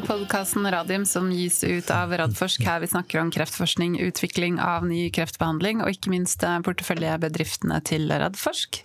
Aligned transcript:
til 0.00 0.06
podkasten 0.08 0.64
Radium 0.72 1.02
som 1.08 1.26
gis 1.34 1.58
ut 1.66 1.90
av 1.92 2.12
Radforsk, 2.16 2.62
her 2.64 2.80
vi 2.80 2.88
snakker 2.88 3.20
om 3.20 3.30
kreftforskning, 3.34 3.98
utvikling 4.06 4.56
av 4.62 4.86
ny 4.88 5.08
kreftbehandling 5.12 5.82
og 5.84 5.90
ikke 5.92 6.12
minst 6.14 6.44
eh, 6.46 6.56
porteføljebedriftene 6.64 7.80
til 7.84 8.06
Radforsk. 8.08 8.80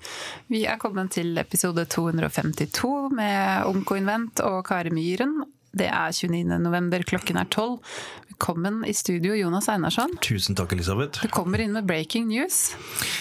Vi 0.52 0.66
er 0.68 0.80
kommet 0.82 1.14
til 1.16 1.38
episode 1.40 1.86
252 1.88 2.92
med 3.16 3.70
Onkoinvent 3.70 4.44
og 4.44 4.64
Kari 4.68 4.92
Myhren. 4.96 5.44
Det 5.76 5.88
er 5.92 6.12
29. 6.16 6.44
november, 6.64 7.04
klokken 7.08 7.40
er 7.40 7.48
12. 7.52 7.80
Velkommen 8.36 8.82
i 8.88 8.92
studio, 8.96 9.32
Jonas 9.40 9.70
Einarsson. 9.72 10.12
Tusen 10.24 10.56
takk, 10.60 10.74
Elisabeth. 10.76 11.22
Du 11.24 11.32
kommer 11.32 11.62
inn 11.64 11.72
med 11.76 11.88
breaking 11.88 12.28
news. 12.28 12.74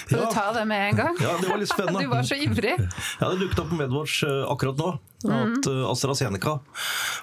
Skal 0.08 0.18
Ja. 0.18 0.26
du 0.26 0.34
ta 0.34 0.48
det 0.56 0.66
med 0.66 0.88
en 0.90 0.96
gang? 0.98 1.16
Ja, 1.22 1.36
det 1.38 1.46
var 1.52 1.58
litt 1.62 1.70
spennende. 1.70 2.02
Du 2.02 2.10
var 2.10 2.26
så 2.26 2.34
ivrig. 2.34 2.74
Ja, 3.20 3.30
det 3.30 3.38
dukket 3.44 3.62
opp 3.62 3.70
på 3.70 3.78
Medwatch 3.78 4.24
eh, 4.26 4.42
akkurat 4.50 4.78
nå 4.82 4.96
at 5.24 5.66
eh, 5.70 5.82
AstraZeneca 5.88 6.58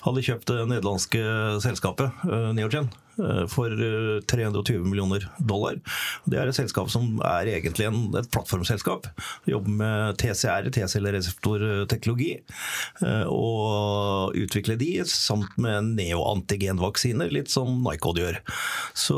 hadde 0.05 0.25
kjøpt 0.25 0.49
det 0.49 0.65
nederlandske 0.69 1.21
selskapet 1.63 2.25
eh, 2.25 2.49
Neogen 2.57 2.87
eh, 3.21 3.43
for 3.51 3.69
eh, 3.69 4.21
320 4.31 4.87
millioner 4.87 5.27
dollar. 5.37 5.77
Det 6.25 6.39
er 6.39 6.49
et 6.49 6.57
selskap 6.57 6.89
som 6.93 7.19
er 7.27 7.51
egentlig 7.53 7.87
en, 7.89 8.01
et 8.17 8.29
plattformselskap. 8.33 9.09
Jobber 9.49 9.77
med 9.81 10.17
TCR, 10.21 10.71
T-cellereseptorteknologi, 10.73 12.33
og 13.29 14.35
utvikler 14.37 14.79
de 14.79 14.91
samt 15.07 15.57
med 15.61 15.93
neoantigenvaksiner, 15.99 17.31
litt 17.33 17.51
som 17.53 17.81
Nycod 17.85 18.21
gjør. 18.21 18.41
Så 18.97 19.17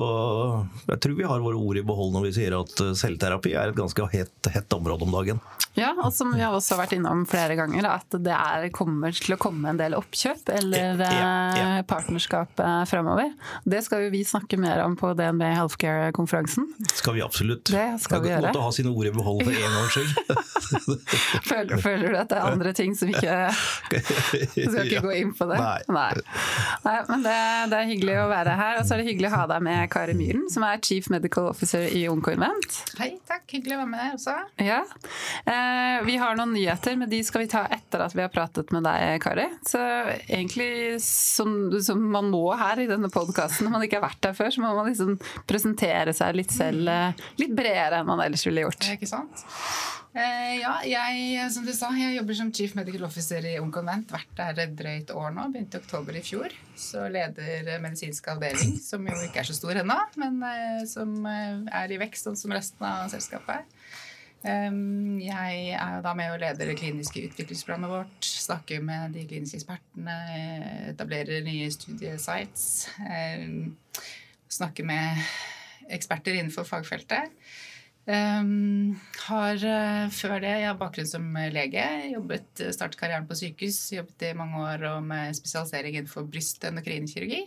jeg 0.90 1.02
tror 1.04 1.18
vi 1.20 1.28
har 1.30 1.44
våre 1.44 1.60
ord 1.60 1.80
i 1.80 1.86
behold 1.86 2.16
når 2.16 2.30
vi 2.30 2.36
sier 2.40 2.58
at 2.58 2.86
selvterapi 3.00 3.56
er 3.56 3.72
et 3.72 3.80
ganske 3.80 4.08
hett, 4.14 4.52
hett 4.54 4.76
område 4.80 5.08
om 5.08 5.16
dagen. 5.16 5.44
Ja, 5.74 5.90
og 5.98 6.12
som 6.14 6.30
vi 6.36 6.42
har 6.44 6.54
også 6.54 6.78
vært 6.78 6.94
innom 6.94 7.24
flere 7.30 7.56
ganger, 7.58 7.88
at 7.96 8.18
det 8.22 8.34
er, 8.34 8.68
kommer 8.76 9.14
til 9.16 9.36
å 9.36 9.40
komme 9.42 9.72
en 9.74 9.80
del 9.80 9.96
oppkjøp 9.98 10.50
eller 10.58 11.00
Ja, 11.04 11.12
ja, 11.14 11.66
ja. 11.78 11.84
partnerskap 11.88 12.60
fremover. 12.90 13.32
Det 13.70 13.84
skal 13.86 14.06
jo 14.08 14.12
vi 14.14 14.24
snakke 14.28 14.58
mer 14.62 14.82
om 14.86 14.96
på 15.00 15.14
DNB 15.18 15.44
Healthcare-konferansen. 15.54 16.68
Skal 16.94 17.18
vi 17.18 17.24
absolutt. 17.26 17.70
Det 17.72 17.86
skal 18.04 18.22
vi 18.24 18.30
Det 18.30 18.34
er 18.34 18.40
gjøre. 18.42 18.52
Måtte 18.54 18.66
ha 18.66 18.72
sine 18.76 18.94
ord 18.94 19.10
i 19.10 19.14
behold 19.16 19.44
for 19.46 19.54
en 19.54 19.78
gangs 19.78 19.98
skyld. 19.98 20.12
Føler, 21.50 21.78
føler 21.82 22.14
du 22.14 22.18
at 22.18 22.30
det 22.32 22.38
er 22.40 22.48
andre 22.50 22.72
ting 22.76 22.94
som 22.98 23.10
ikke 23.12 23.34
Du 24.56 24.64
skal 24.72 24.88
ikke 24.88 25.02
gå 25.06 25.12
inn 25.20 25.34
på 25.38 25.46
det? 25.50 25.58
Nei. 25.60 26.10
Nei, 26.84 26.96
men 27.10 27.24
det, 27.26 27.36
det 27.72 27.80
er 27.80 27.90
hyggelig 27.90 28.16
å 28.24 28.28
være 28.32 28.56
her. 28.58 28.80
Og 28.82 28.88
så 28.88 28.96
er 28.96 29.04
det 29.04 29.08
hyggelig 29.12 29.30
å 29.30 29.34
ha 29.36 29.44
deg 29.54 29.64
med, 29.66 29.82
Kari 29.94 30.16
Myhren, 30.18 30.46
som 30.54 30.66
er 30.68 30.82
Chief 30.84 31.10
Medical 31.14 31.50
Officer 31.52 31.86
i 31.94 32.06
Oncoinvent. 32.12 32.80
Hei, 33.00 33.12
takk. 33.30 33.46
Hyggelig 33.54 33.78
å 33.78 33.82
være 33.84 33.92
med 33.94 34.18
også. 34.18 34.36
Ja. 34.64 34.80
Eh, 35.46 36.00
vi 36.08 36.18
har 36.22 36.38
noen 36.40 36.54
nyheter, 36.56 36.98
men 37.00 37.12
de 37.12 37.22
skal 37.28 37.44
vi 37.46 37.52
ta 37.54 37.66
etter 37.74 38.04
at 38.08 38.16
vi 38.18 38.24
har 38.26 38.32
pratet 38.34 38.63
med 38.72 38.86
deg, 38.88 39.18
Kari. 39.24 39.50
Så 39.68 39.82
egentlig 40.24 41.02
som, 41.04 41.74
som 41.84 42.00
man 42.14 42.32
må 42.32 42.46
her 42.56 42.80
i 42.80 42.88
denne 42.88 43.12
podkasten, 43.12 43.68
når 43.68 43.76
man 43.76 43.88
ikke 43.88 44.00
har 44.00 44.08
vært 44.08 44.22
der 44.24 44.38
før, 44.38 44.54
så 44.56 44.64
må 44.64 44.72
man 44.78 44.88
liksom 44.88 45.18
presentere 45.50 46.16
seg 46.16 46.40
litt 46.40 46.56
selv 46.56 46.88
eh, 46.88 47.26
litt 47.42 47.52
bredere 47.58 48.00
enn 48.00 48.08
man 48.08 48.24
ellers 48.24 48.48
ville 48.48 48.64
gjort. 48.64 48.88
Ikke 48.96 49.10
sant? 49.10 49.44
Eh, 50.14 50.60
ja, 50.60 50.76
jeg, 50.86 51.40
som 51.50 51.64
du 51.66 51.72
sa, 51.74 51.90
jeg 51.98 52.14
jobber 52.20 52.38
som 52.38 52.52
Chief 52.54 52.76
Medical 52.78 53.08
Officer 53.08 53.46
i 53.50 53.56
Ung 53.58 53.72
Konvent. 53.74 54.12
Vært 54.14 54.36
der 54.38 54.60
et 54.68 54.76
drøyt 54.78 55.14
år 55.18 55.34
nå. 55.34 55.48
Begynte 55.54 55.80
i 55.80 55.82
oktober 55.82 56.20
i 56.20 56.22
fjor. 56.22 56.54
Så 56.78 57.08
leder 57.10 57.66
eh, 57.66 57.82
medisinsk 57.82 58.30
avdeling, 58.30 58.76
som 58.82 59.08
jo 59.10 59.18
ikke 59.26 59.42
er 59.42 59.50
så 59.50 59.58
stor 59.58 59.82
ennå, 59.82 59.98
men 60.22 60.38
eh, 60.46 60.84
som 60.90 61.16
eh, 61.26 61.64
er 61.82 61.96
i 61.96 61.98
vekst, 62.02 62.28
sånn 62.28 62.38
som 62.38 62.54
resten 62.54 62.86
av 62.86 63.10
selskapet. 63.14 63.66
er. 64.44 64.72
jeg 65.24 65.60
er 65.80 66.02
da 66.04 66.14
med 66.14 66.34
og 66.34 66.42
leder 66.42 66.68
det 66.68 66.78
kliniske 66.78 67.26
utviklingsprogrammet 67.30 67.90
vårt. 67.90 68.33
Snakker 68.44 68.82
med 68.84 69.14
de 69.16 69.26
kliniske 69.30 69.62
ekspertene, 69.62 70.16
eh, 70.34 70.90
etablerer 70.92 71.44
nye 71.46 71.70
studiesites. 71.72 72.90
Um, 73.00 73.76
snakker 74.52 74.88
med 74.88 75.22
eksperter 75.94 76.36
innenfor 76.36 76.68
fagfeltet. 76.68 77.32
Um, 78.04 78.98
har 79.30 79.56
uh, 79.64 80.10
før 80.12 80.42
det 80.44 80.52
jeg 80.58 80.68
har 80.68 80.80
bakgrunn 80.82 81.08
som 81.08 81.30
lege. 81.56 81.86
Jobbet, 82.12 82.66
startet 82.76 83.00
karrieren 83.00 83.30
på 83.30 83.38
sykehus. 83.40 83.80
Jobbet 83.96 84.28
i 84.28 84.36
mange 84.36 84.60
år 84.60 84.84
og 84.92 85.08
med 85.08 85.38
spesialisering 85.40 86.02
innenfor 86.02 86.28
bryst- 86.28 86.66
og 86.66 86.74
endokrinkirurgi. 86.74 87.46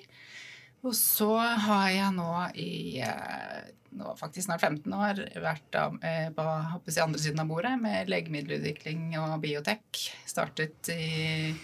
Og 0.86 0.94
så 0.94 1.32
har 1.36 1.88
jeg 1.91 2.14
nå 2.14 2.30
i 2.62 3.02
uh, 3.02 3.64
nå 3.97 4.12
faktisk 4.19 4.47
snart 4.47 4.62
15 4.62 4.92
år 4.92 5.20
vært 5.41 5.76
eh, 6.04 6.28
på 6.34 6.47
jeg, 6.91 7.02
andre 7.02 7.20
siden 7.22 7.42
av 7.42 7.50
bordet 7.50 7.74
med 7.80 8.10
legemiddelutvikling 8.12 9.14
og 9.22 9.38
biotek. 9.44 10.02
Startet 10.28 10.91
i 10.92 11.54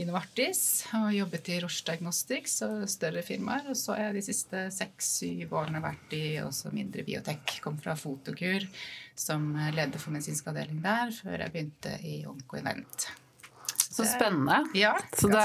Innovartis 0.00 0.06
Novartis 0.08 0.60
og 0.96 1.08
jobbet 1.12 1.48
i 1.52 1.58
Roche 1.60 1.84
Diagnostics 1.84 2.54
og 2.64 2.86
større 2.88 3.24
firmaer. 3.26 3.66
Og 3.72 3.76
så 3.76 3.96
har 3.96 4.06
jeg 4.06 4.16
de 4.16 4.24
siste 4.24 4.62
seks-syv 4.72 5.52
årene 5.58 5.82
vært 5.84 6.14
i 6.16 6.24
også 6.40 6.72
mindre 6.72 7.04
biotek. 7.04 7.58
Kom 7.64 7.76
fra 7.82 7.96
Fotokur 7.98 8.64
som 9.18 9.50
leder 9.74 10.00
for 10.00 10.14
medisinsk 10.14 10.48
avdeling 10.48 10.80
der, 10.84 11.12
før 11.12 11.44
jeg 11.44 11.52
begynte 11.52 11.98
i 12.08 12.22
Onkoinvent. 12.30 13.10
Så 13.92 14.06
spennende. 14.08 14.62
Ja, 14.78 14.94
Så 15.12 15.28
da, 15.28 15.42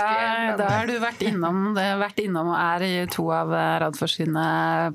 da 0.56 0.70
har 0.72 0.88
du 0.88 0.96
vært 1.04 1.22
innom, 1.28 1.74
vært 1.76 2.20
innom 2.24 2.54
og 2.54 2.60
er 2.60 2.86
i 2.88 2.94
to 3.12 3.26
av 3.36 3.52
Radfors 3.84 4.16
sine 4.22 4.44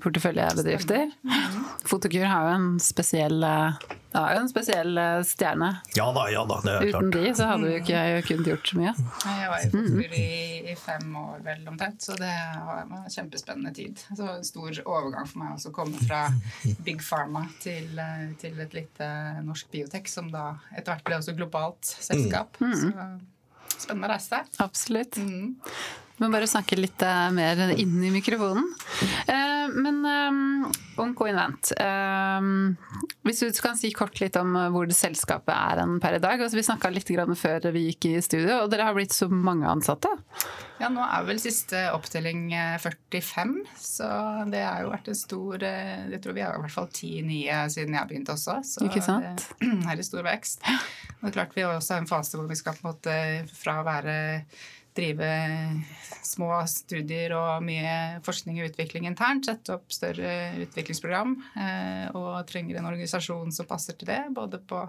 porteføljebedrifter. 0.00 1.10
Fotokur 1.84 2.24
har 2.24 2.46
jo 2.48 2.54
en 2.54 2.70
spesiell, 2.80 3.42
eh, 3.44 3.82
ja, 4.12 4.22
en 4.38 4.48
spesiell 4.48 4.96
eh, 4.98 5.18
stjerne. 5.26 5.68
Ja 5.98 6.06
da, 6.16 6.24
ja 6.32 6.44
da, 6.48 6.58
det 6.64 6.76
er 6.78 6.88
Uten 6.92 7.10
de 7.12 7.32
så 7.36 7.48
hadde 7.50 7.68
vi 7.68 7.74
jo 7.74 7.80
ikke 7.82 8.02
kunnet 8.30 8.50
gjort 8.52 8.70
så 8.72 8.78
mye. 8.80 8.92
Jeg 9.26 9.50
var 9.52 9.58
i 9.66 9.70
Fotokur 9.74 10.16
i, 10.20 10.30
i 10.72 10.76
fem 10.78 11.16
år 11.22 11.42
vel 11.44 11.66
omtrent, 11.74 12.06
så 12.06 12.16
det 12.20 12.32
var 12.68 12.86
en 12.86 13.10
kjempespennende 13.12 13.74
tid. 13.76 14.00
Så 14.08 14.16
det 14.22 14.28
var 14.30 14.38
en 14.38 14.48
stor 14.48 14.80
overgang 14.86 15.28
for 15.28 15.42
meg 15.42 15.58
også 15.58 15.72
å 15.74 15.76
komme 15.76 16.00
fra 16.06 16.22
Big 16.86 17.04
Pharma 17.04 17.44
til, 17.60 17.92
eh, 18.00 18.30
til 18.40 18.56
et 18.64 18.78
lite 18.80 19.10
norsk 19.44 19.68
biotek, 19.74 20.08
som 20.08 20.32
da 20.32 20.54
etter 20.72 20.94
hvert 20.94 21.04
ble 21.10 21.20
også 21.20 21.36
globalt 21.36 21.92
selskap. 22.00 22.56
Så 22.62 22.94
spennende 23.82 24.12
reise. 24.14 24.42
Absolutt. 24.62 25.18
Mm. 25.20 25.56
Må 26.22 26.28
bare 26.30 26.46
snakke 26.50 26.78
litt 26.78 27.02
eh, 27.02 27.28
mer 27.34 27.72
inn 27.74 27.96
i 28.04 28.12
mikrofonen. 28.14 28.68
Eh, 29.26 29.51
men 29.74 30.02
um, 30.04 30.72
Oncoinvent 31.00 31.72
Um, 31.82 32.76
Hvis 33.26 33.40
du 33.42 33.60
kan 33.62 33.76
si 33.78 33.90
kort 33.94 34.18
litt 34.20 34.36
om 34.38 34.54
eh, 34.58 34.68
hvor 34.72 34.86
det 34.88 34.96
selskapet 34.96 35.52
er 35.54 35.80
enn 35.82 35.98
per 36.02 36.16
i 36.16 36.20
dag. 36.22 36.40
Altså, 36.40 36.58
vi 36.58 36.64
snakka 36.66 36.90
litt 36.92 37.08
grann 37.12 37.36
før 37.38 37.68
vi 37.74 37.84
gikk 37.88 38.08
i 38.10 38.14
studio, 38.24 38.62
og 38.64 38.70
dere 38.72 38.88
har 38.88 38.96
blitt 38.96 39.14
så 39.14 39.28
mange 39.30 39.68
ansatte. 39.70 40.10
Ja, 40.82 40.88
nå 40.92 41.04
er 41.04 41.26
vel 41.28 41.38
siste 41.42 41.84
opptelling 41.94 42.48
eh, 42.56 42.74
45, 42.82 43.54
så 43.78 44.08
det 44.50 44.64
har 44.64 44.82
jo 44.82 44.92
vært 44.92 45.12
en 45.12 45.18
stor 45.18 45.62
eh, 45.68 46.08
Jeg 46.12 46.22
tror 46.24 46.36
vi 46.38 46.44
har 46.44 46.58
i 46.58 46.64
hvert 46.64 46.74
fall 46.74 46.90
ti 46.94 47.12
nye 47.26 47.62
siden 47.72 47.96
jeg 47.98 48.10
begynte 48.10 48.34
også, 48.36 48.58
så 48.66 48.86
Ikke 48.88 49.04
sant? 49.04 49.46
det 49.62 49.70
er 49.92 50.02
i 50.02 50.08
stor 50.08 50.26
vekst. 50.26 50.66
Og 50.66 51.24
det 51.24 51.32
er 51.32 51.38
klart 51.38 51.56
Vi 51.56 51.66
har 51.66 51.76
også 51.78 52.00
en 52.00 52.10
fase 52.10 52.38
hvor 52.38 52.50
vi 52.50 52.58
skal 52.58 52.78
på 52.78 52.86
en 52.86 52.92
måte 52.92 53.16
fra 53.62 53.80
å 53.80 53.86
være 53.86 54.16
drive 54.96 55.28
små 56.22 56.48
studier 56.70 57.34
og 57.36 57.62
mye 57.66 58.22
forskning 58.24 58.60
og 58.62 58.70
utvikling 58.70 59.06
internt, 59.08 59.48
sette 59.48 59.74
opp 59.76 59.92
større 59.92 60.52
utviklingsprogram, 60.64 61.36
eh, 61.60 62.08
og 62.16 62.42
trenger 62.48 62.78
en 62.80 62.88
organisasjon 62.92 63.52
som 63.52 63.68
passer 63.68 63.98
til 63.98 64.08
det, 64.12 64.22
både 64.34 64.60
på 64.64 64.84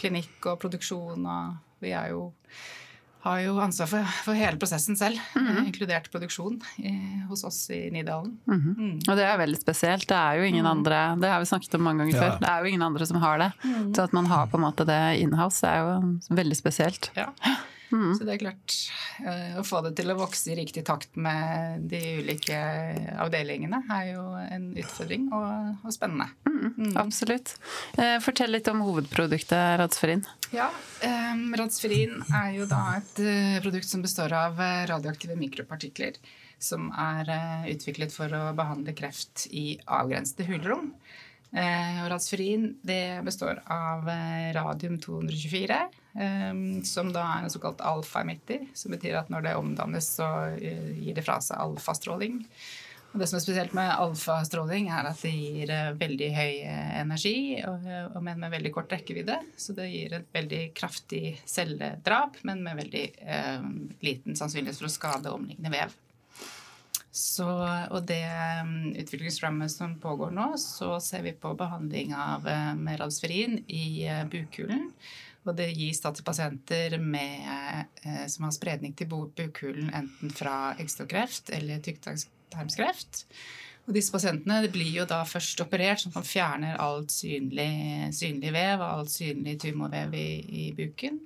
klinikk 0.00 0.50
og 0.52 0.60
produksjon, 0.62 1.26
og 1.26 1.82
vi 1.84 1.94
er 1.96 2.14
jo 2.14 2.30
har 3.20 3.42
jo 3.44 3.58
ansvar 3.60 3.84
for, 3.90 4.12
for 4.24 4.32
hele 4.38 4.56
prosessen 4.56 4.96
selv, 4.96 5.18
eh, 5.36 5.58
inkludert 5.66 6.06
produksjon 6.12 6.54
i, 6.80 6.92
hos 7.28 7.42
oss 7.44 7.58
i 7.76 7.82
Nydalen. 7.92 8.30
Mm. 8.48 8.94
Og 9.04 9.18
det 9.18 9.26
er 9.28 9.36
veldig 9.42 9.60
spesielt. 9.60 10.06
Det 10.08 10.16
er 10.16 10.38
jo 10.40 10.46
ingen 10.48 10.64
andre 10.64 11.02
Det 11.20 11.28
har 11.28 11.42
vi 11.42 11.50
snakket 11.50 11.76
om 11.76 11.84
mange 11.84 12.06
ganger 12.06 12.16
Ja. 12.16 12.22
før. 12.22 12.38
Det 12.40 12.48
er 12.48 12.64
jo 12.64 12.70
ingen 12.72 12.86
andre 12.86 13.06
som 13.10 13.20
har 13.20 13.42
det. 13.42 13.50
Så 13.92 14.06
at 14.06 14.16
man 14.16 14.24
har 14.30 14.46
på 14.48 14.56
en 14.56 14.64
måte 14.64 14.86
det 14.88 15.20
inhouse, 15.20 15.60
det 15.60 15.68
er 15.68 15.84
jo 15.84 16.34
veldig 16.40 16.56
spesielt. 16.56 17.10
Ja. 17.14 17.28
Så 17.90 18.26
det 18.26 18.36
er 18.36 18.42
klart 18.42 18.74
eh, 19.24 19.56
Å 19.58 19.64
få 19.66 19.80
det 19.82 19.94
til 19.98 20.12
å 20.12 20.18
vokse 20.18 20.52
i 20.52 20.58
riktig 20.58 20.84
takt 20.86 21.16
med 21.18 21.86
de 21.90 22.00
ulike 22.20 22.58
avdelingene 23.20 23.82
er 23.90 24.12
jo 24.12 24.24
en 24.40 24.68
utfordring 24.78 25.28
og, 25.34 25.80
og 25.84 25.94
spennende. 25.94 26.30
Absolutt. 27.00 27.56
Eh, 27.98 28.18
Fortell 28.22 28.54
litt 28.54 28.70
om 28.70 28.84
hovedproduktet 28.86 29.80
Radsferin. 29.80 30.22
Ja, 30.54 30.68
um, 31.32 31.50
Radsferin 31.54 32.22
er 32.34 32.54
jo 32.56 32.68
da 32.70 32.96
et 32.98 33.20
eh, 33.22 33.58
produkt 33.62 33.86
som 33.86 34.02
består 34.02 34.34
av 34.34 34.58
eh, 34.60 34.84
radioaktive 34.90 35.36
mikropartikler. 35.38 36.18
Som 36.60 36.90
er 36.92 37.30
eh, 37.30 37.68
utviklet 37.74 38.12
for 38.14 38.32
å 38.34 38.50
behandle 38.58 38.94
kreft 38.98 39.46
i 39.54 39.78
avgrensede 39.86 40.48
hulrom. 40.50 40.90
Eh, 41.52 42.74
det 42.82 43.20
består 43.24 43.62
av 43.66 44.08
eh, 44.08 44.52
radium-224, 44.54 45.78
eh, 46.14 46.82
som 46.84 47.12
da 47.12 47.24
er 47.26 47.46
en 47.46 47.50
såkalt 47.50 47.80
alfa-emitter. 47.80 48.68
Som 48.74 48.94
betyr 48.94 49.18
at 49.18 49.32
når 49.32 49.48
det 49.48 49.56
omdannes, 49.58 50.12
så 50.20 50.28
eh, 50.54 50.92
gir 51.00 51.18
det 51.18 51.26
fra 51.26 51.40
seg 51.42 51.58
alfastråling. 51.58 52.44
Og 53.10 53.18
det 53.18 53.26
som 53.26 53.40
er 53.40 53.42
spesielt 53.42 53.72
med 53.74 53.90
alfastråling, 53.90 54.86
er 54.94 55.08
at 55.10 55.22
det 55.24 55.32
gir 55.34 55.72
eh, 55.74 55.90
veldig 55.98 56.28
høy 56.36 56.60
energi, 57.00 57.38
og 57.66 58.20
men 58.22 58.38
med 58.38 58.54
veldig 58.54 58.72
kort 58.76 58.94
rekkevidde. 58.94 59.40
Så 59.58 59.74
det 59.74 59.88
gir 59.90 60.14
et 60.20 60.30
veldig 60.36 60.62
kraftig 60.78 61.40
celledrap, 61.50 62.38
men 62.46 62.62
med 62.62 62.78
veldig 62.84 63.04
eh, 63.26 63.66
liten 64.06 64.38
sannsynlighet 64.38 64.78
for 64.78 64.86
å 64.86 64.94
skade 64.94 65.34
omliggende 65.34 65.74
vev. 65.74 65.98
Så, 67.10 67.46
og 67.90 68.04
det 68.06 68.22
utviklingsrammet 68.22 69.00
utviklingsprogrammet 69.02 69.72
som 69.72 69.96
pågår 69.98 70.30
nå, 70.30 70.52
så 70.62 70.92
ser 71.02 71.24
vi 71.26 71.32
på 71.34 71.50
behandling 71.58 72.12
av 72.14 72.46
meralsferin 72.78 73.00
Radsferin 73.00 73.56
i 73.66 74.06
uh, 74.06 74.22
bukhulen. 74.30 74.84
Og 75.48 75.56
det 75.58 75.72
gis 75.74 75.98
da 76.04 76.12
til 76.14 76.26
pasienter 76.26 76.94
med, 77.02 77.88
uh, 78.04 78.26
som 78.30 78.46
har 78.46 78.54
spredning 78.54 78.94
til 78.94 79.10
bukhulen 79.10 79.90
enten 79.90 80.30
fra 80.30 80.76
eggstokkreft 80.78 81.50
eller 81.56 81.82
tykktarmskreft. 81.82 83.24
Og 83.88 83.96
disse 83.96 84.14
pasientene 84.14 84.70
blir 84.70 85.00
jo 85.00 85.08
da 85.10 85.24
først 85.26 85.64
operert, 85.64 86.04
sånn 86.04 86.12
at 86.12 86.20
man 86.20 86.30
fjerner 86.30 86.78
alt 86.78 87.10
synlig, 87.10 88.12
synlig 88.14 88.54
vev 88.54 88.78
og 88.78 88.88
alt 89.00 89.10
synlig 89.10 89.56
tumorvev 89.64 90.14
i, 90.14 90.28
i, 90.46 90.64
buken. 90.78 91.18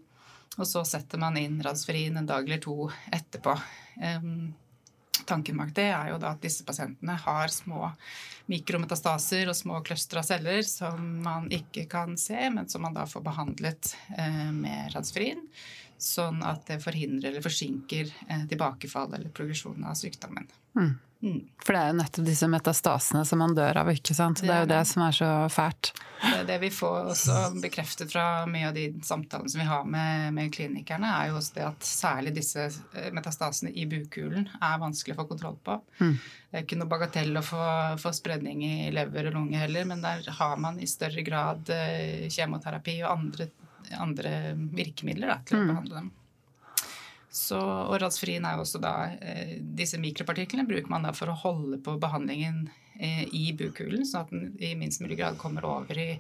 Og 0.57 0.65
så 0.71 0.81
setter 0.89 1.21
man 1.21 1.37
inn 1.37 1.61
Radsferin 1.61 2.17
en 2.17 2.31
dag 2.31 2.47
eller 2.47 2.63
to 2.65 2.87
etterpå. 3.13 3.59
Um, 4.01 4.55
Tanken 5.27 5.59
bak 5.61 5.73
det 5.77 5.89
er 5.91 6.13
jo 6.13 6.21
da 6.23 6.35
at 6.35 6.43
disse 6.45 6.67
pasientene 6.67 7.17
har 7.25 7.53
små 7.53 7.91
mikrometastaser 8.53 9.49
og 9.49 9.57
små 9.57 9.81
cluster 9.87 10.21
av 10.21 10.27
celler 10.29 10.61
som 10.69 11.01
man 11.25 11.49
ikke 11.53 11.87
kan 11.91 12.19
se, 12.21 12.37
men 12.53 12.69
som 12.69 12.85
man 12.85 12.97
da 12.97 13.07
får 13.09 13.25
behandlet 13.25 13.95
eh, 14.19 14.51
med 14.53 14.93
Radsferin. 14.95 15.41
Sånn 16.01 16.43
at 16.45 16.67
det 16.69 16.81
forhindrer 16.85 17.31
eller 17.33 17.45
forsinker 17.45 18.11
eh, 18.29 18.47
tilbakefall 18.51 19.15
eller 19.15 19.33
progresjon 19.35 19.85
av 19.89 19.97
sykdommen. 19.99 20.49
Mm. 20.77 20.95
Mm. 21.25 21.41
For 21.65 21.73
det 21.73 21.81
er 21.81 21.87
jo 21.89 21.97
nettopp 21.97 22.27
disse 22.27 22.47
metastasene 22.53 23.23
som 23.25 23.41
man 23.41 23.55
dør 23.57 23.79
av, 23.81 23.89
ikke 23.89 24.13
sant. 24.17 24.43
Det, 24.43 24.49
det 24.51 24.55
er 24.55 24.65
jo 24.67 24.69
det 24.75 24.81
som 24.91 25.05
er 25.07 25.15
så 25.17 25.29
fælt. 25.49 25.91
Det, 26.21 26.43
det 26.51 26.59
vi 26.61 26.69
får 26.75 27.09
også 27.15 27.37
bekreftet 27.63 28.13
fra 28.13 28.45
mye 28.51 28.69
av 28.69 28.77
de 28.77 28.85
samtalene 29.05 29.49
som 29.49 29.63
vi 29.63 29.69
har 29.71 29.87
med, 29.89 30.35
med 30.37 30.53
klinikerne, 30.53 31.09
er 31.09 31.31
jo 31.31 31.39
også 31.41 31.57
det 31.57 31.65
at 31.71 31.89
særlig 31.89 32.35
disse 32.37 32.67
eh, 32.69 33.09
metastasene 33.17 33.73
i 33.73 33.87
bukhulen 33.89 34.51
er 34.61 34.83
vanskelig 34.83 35.17
å 35.17 35.23
få 35.23 35.29
kontroll 35.33 35.57
på. 35.65 35.79
Mm. 36.03 36.13
Det 36.19 36.61
er 36.61 36.67
ikke 36.67 36.81
noe 36.83 36.93
bagatell 36.93 37.41
å 37.41 37.47
få, 37.47 37.65
få, 38.05 38.13
spredning 38.15 38.61
i 38.69 38.75
lever 38.93 39.31
og 39.31 39.39
lunge 39.39 39.65
heller, 39.65 39.89
men 39.89 40.05
der 40.05 40.29
har 40.29 40.61
man 40.61 40.77
i 40.77 40.91
større 40.91 41.25
grad 41.25 41.73
eh, 41.73 42.29
kjemoterapi 42.29 43.01
og 43.01 43.15
andre, 43.17 43.49
andre 43.99 44.55
virkemidler 44.57 45.35
da, 45.35 45.41
til 45.47 45.59
å 45.59 45.65
mm. 45.65 45.73
behandle 45.73 46.03
dem. 46.03 46.13
Så, 47.35 47.59
og 47.59 47.97
Radsferin 47.99 48.45
er 48.47 48.61
også 48.63 48.79
da 48.79 48.93
eh, 49.19 49.57
Disse 49.59 49.99
mikropartiklene 49.99 50.69
bruker 50.69 50.91
man 50.93 51.03
da 51.03 51.11
for 51.17 51.33
å 51.33 51.39
holde 51.41 51.81
på 51.83 51.97
behandlingen 51.99 52.69
eh, 52.95 53.25
i 53.35 53.49
bukhulen, 53.59 54.05
sånn 54.07 54.23
at 54.23 54.31
den 54.31 54.53
i 54.63 54.77
minst 54.79 55.03
mulig 55.03 55.19
grad 55.19 55.39
kommer 55.41 55.67
over 55.67 55.99
i, 55.99 56.13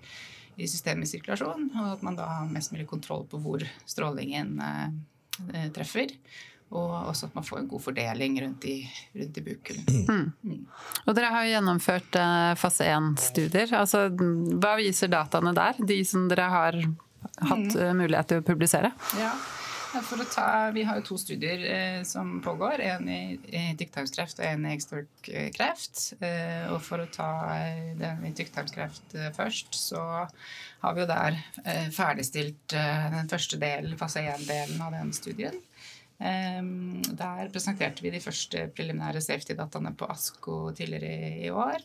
i 0.58 0.66
systemet 0.66 1.06
i 1.06 1.12
sirkulasjon, 1.12 1.68
og 1.70 1.92
at 1.92 2.02
man 2.02 2.18
da 2.18 2.26
har 2.40 2.50
mest 2.50 2.74
mulig 2.74 2.88
kontroll 2.90 3.28
på 3.30 3.38
hvor 3.44 3.62
strålingen 3.86 4.58
eh, 4.58 4.98
eh 5.52 5.70
treffer. 5.74 6.16
Og 6.74 6.90
også 7.12 7.28
at 7.28 7.34
man 7.36 7.46
får 7.46 7.60
en 7.60 7.70
god 7.70 7.82
fordeling 7.84 8.40
rundt 8.42 8.64
i, 8.66 8.76
rundt 9.14 9.36
i 9.38 9.42
bukhulen. 9.46 9.84
Mm. 10.08 10.24
Mm. 10.42 10.62
Og 11.04 11.14
dere 11.14 11.30
har 11.30 11.44
jo 11.46 11.52
gjennomført 11.52 12.18
eh, 12.18 12.54
fase 12.58 12.88
1-studier. 12.90 13.70
Altså, 13.78 14.08
hva 14.10 14.74
viser 14.80 15.12
dataene 15.12 15.54
der, 15.54 15.78
de 15.78 16.00
som 16.08 16.26
dere 16.26 16.48
har 16.50 16.80
hatt 17.24 17.68
mm. 17.70 17.76
Eh, 17.82 17.92
mulighet 17.98 18.32
til 18.32 18.42
å 18.42 18.46
publisere? 18.46 18.92
Ja, 19.18 19.34
Ta, 19.94 20.70
vi 20.74 20.82
har 20.82 20.98
jo 20.98 21.04
to 21.06 21.16
studier 21.18 21.60
eh, 21.70 22.00
som 22.02 22.40
pågår. 22.42 22.80
En 22.82 23.08
i, 23.08 23.36
i 23.46 23.62
tykktarmskreft 23.78 24.40
og 24.40 24.46
en 24.48 24.66
i 24.66 24.72
eggstokkreft. 24.72 26.00
Eh, 26.18 26.64
og 26.72 26.80
for 26.82 27.04
å 27.04 27.10
ta 27.14 27.28
eh, 27.60 27.92
den 28.00 28.24
i 28.26 28.32
tykktarmskreft 28.34 29.14
eh, 29.14 29.30
først, 29.36 29.70
så 29.78 30.02
har 30.82 30.96
vi 30.96 31.04
jo 31.04 31.06
der 31.10 31.38
eh, 31.62 31.86
ferdigstilt 31.94 32.74
den 32.74 33.30
første 33.30 33.60
delen, 33.62 33.94
fase 34.00 34.24
1-delen 34.34 34.82
av 34.82 34.98
den 34.98 35.14
studien. 35.14 35.62
der 36.18 37.48
presenterte 37.52 38.02
vi 38.02 38.10
de 38.14 38.20
første 38.22 38.68
preliminære 38.74 39.20
safety-dataene 39.20 39.94
på 39.98 40.06
ASKO 40.10 40.58
tidligere 40.74 41.44
i 41.46 41.50
år. 41.50 41.82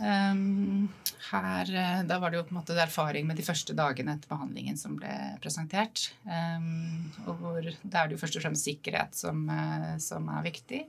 Um, 0.00 0.88
her, 1.30 1.74
eh, 1.74 2.02
da 2.08 2.18
var 2.18 2.30
det 2.30 2.40
jo 2.40 2.44
på 2.48 2.54
en 2.54 2.60
måte 2.60 2.76
erfaring 2.80 3.26
med 3.28 3.36
de 3.38 3.44
første 3.44 3.74
dagene 3.76 4.16
etter 4.16 4.30
behandlingen 4.30 4.78
som 4.80 4.96
ble 4.98 5.12
presentert. 5.42 6.08
Um, 6.24 7.10
og 7.26 7.42
hvor 7.42 7.58
det 7.64 7.74
er 7.92 8.08
det 8.08 8.16
jo 8.16 8.22
først 8.22 8.38
og 8.40 8.46
fremst 8.46 8.68
sikkerhet 8.68 9.18
som, 9.18 9.44
uh, 9.50 9.92
som 10.02 10.30
er 10.32 10.48
viktig. 10.48 10.86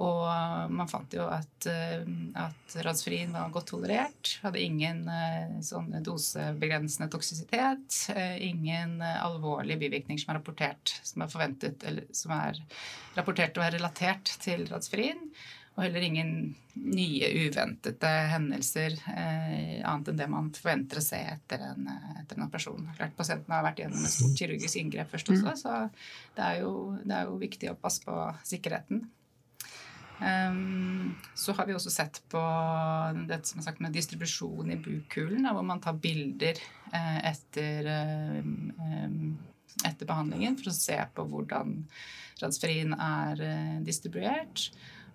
Og 0.00 0.22
man 0.70 0.86
fant 0.86 1.12
jo 1.12 1.24
at, 1.34 1.66
uh, 1.66 2.10
at 2.38 2.76
Radsferin 2.86 3.34
var 3.34 3.52
godt 3.52 3.72
tolerert. 3.72 4.36
Hadde 4.40 4.62
ingen 4.62 5.02
sånn 5.66 5.90
dosebegrensende 6.06 7.10
toksisitet. 7.12 8.00
ingen 8.38 9.00
alvorlige 9.02 9.82
bivirkninger 9.82 10.22
som 10.22 10.32
er 10.32 10.40
rapportert 10.40 10.94
som 11.02 11.26
er 11.26 11.32
forventet, 11.32 11.82
eller 11.84 12.06
som 12.14 12.32
er 12.38 12.62
rapportert 13.18 13.58
å 13.58 13.66
være 13.66 13.80
relatert 13.80 14.38
til 14.40 14.64
Radsferin. 14.70 15.26
Og 15.80 15.86
heller 15.86 16.04
ingen 16.04 16.32
nye, 16.76 17.28
uventede 17.46 18.08
hendelser 18.28 18.98
eh, 19.08 19.78
annet 19.80 20.10
enn 20.12 20.18
det 20.18 20.26
man 20.28 20.50
forventer 20.52 21.00
å 21.00 21.04
se 21.04 21.16
etter 21.32 21.62
en, 21.70 21.86
etter 22.20 22.36
en 22.36 22.44
operasjon. 22.44 22.90
Klart 22.98 23.16
Pasienten 23.16 23.54
har 23.56 23.64
vært 23.64 23.80
gjennom 23.80 24.04
et 24.04 24.12
stort 24.12 24.36
kirurgisk 24.36 24.76
inngrep 24.76 25.08
først 25.08 25.32
også, 25.32 25.54
så 25.56 25.78
det 26.36 26.44
er, 26.44 26.58
jo, 26.66 26.74
det 27.00 27.16
er 27.16 27.30
jo 27.30 27.40
viktig 27.40 27.72
å 27.72 27.78
passe 27.80 28.04
på 28.04 28.18
sikkerheten. 28.50 29.06
Um, 30.20 31.14
så 31.34 31.54
har 31.56 31.64
vi 31.64 31.72
også 31.72 31.88
sett 31.94 32.20
på 32.28 32.40
dette 33.24 33.48
som 33.48 33.62
er 33.62 33.70
sagt 33.70 33.80
med 33.80 33.96
distribusjon 33.96 34.68
i 34.68 34.76
bukhulen, 34.76 35.48
hvor 35.48 35.64
man 35.64 35.80
tar 35.80 35.96
bilder 35.96 36.60
eh, 36.92 37.20
etter, 37.32 37.88
eh, 37.88 39.14
etter 39.88 40.04
behandlingen 40.04 40.60
for 40.60 40.68
å 40.68 40.76
se 40.76 41.00
på 41.16 41.24
hvordan 41.24 41.78
transferin 42.36 42.92
er 42.92 43.44
eh, 43.48 43.78
distribuert. 43.86 44.68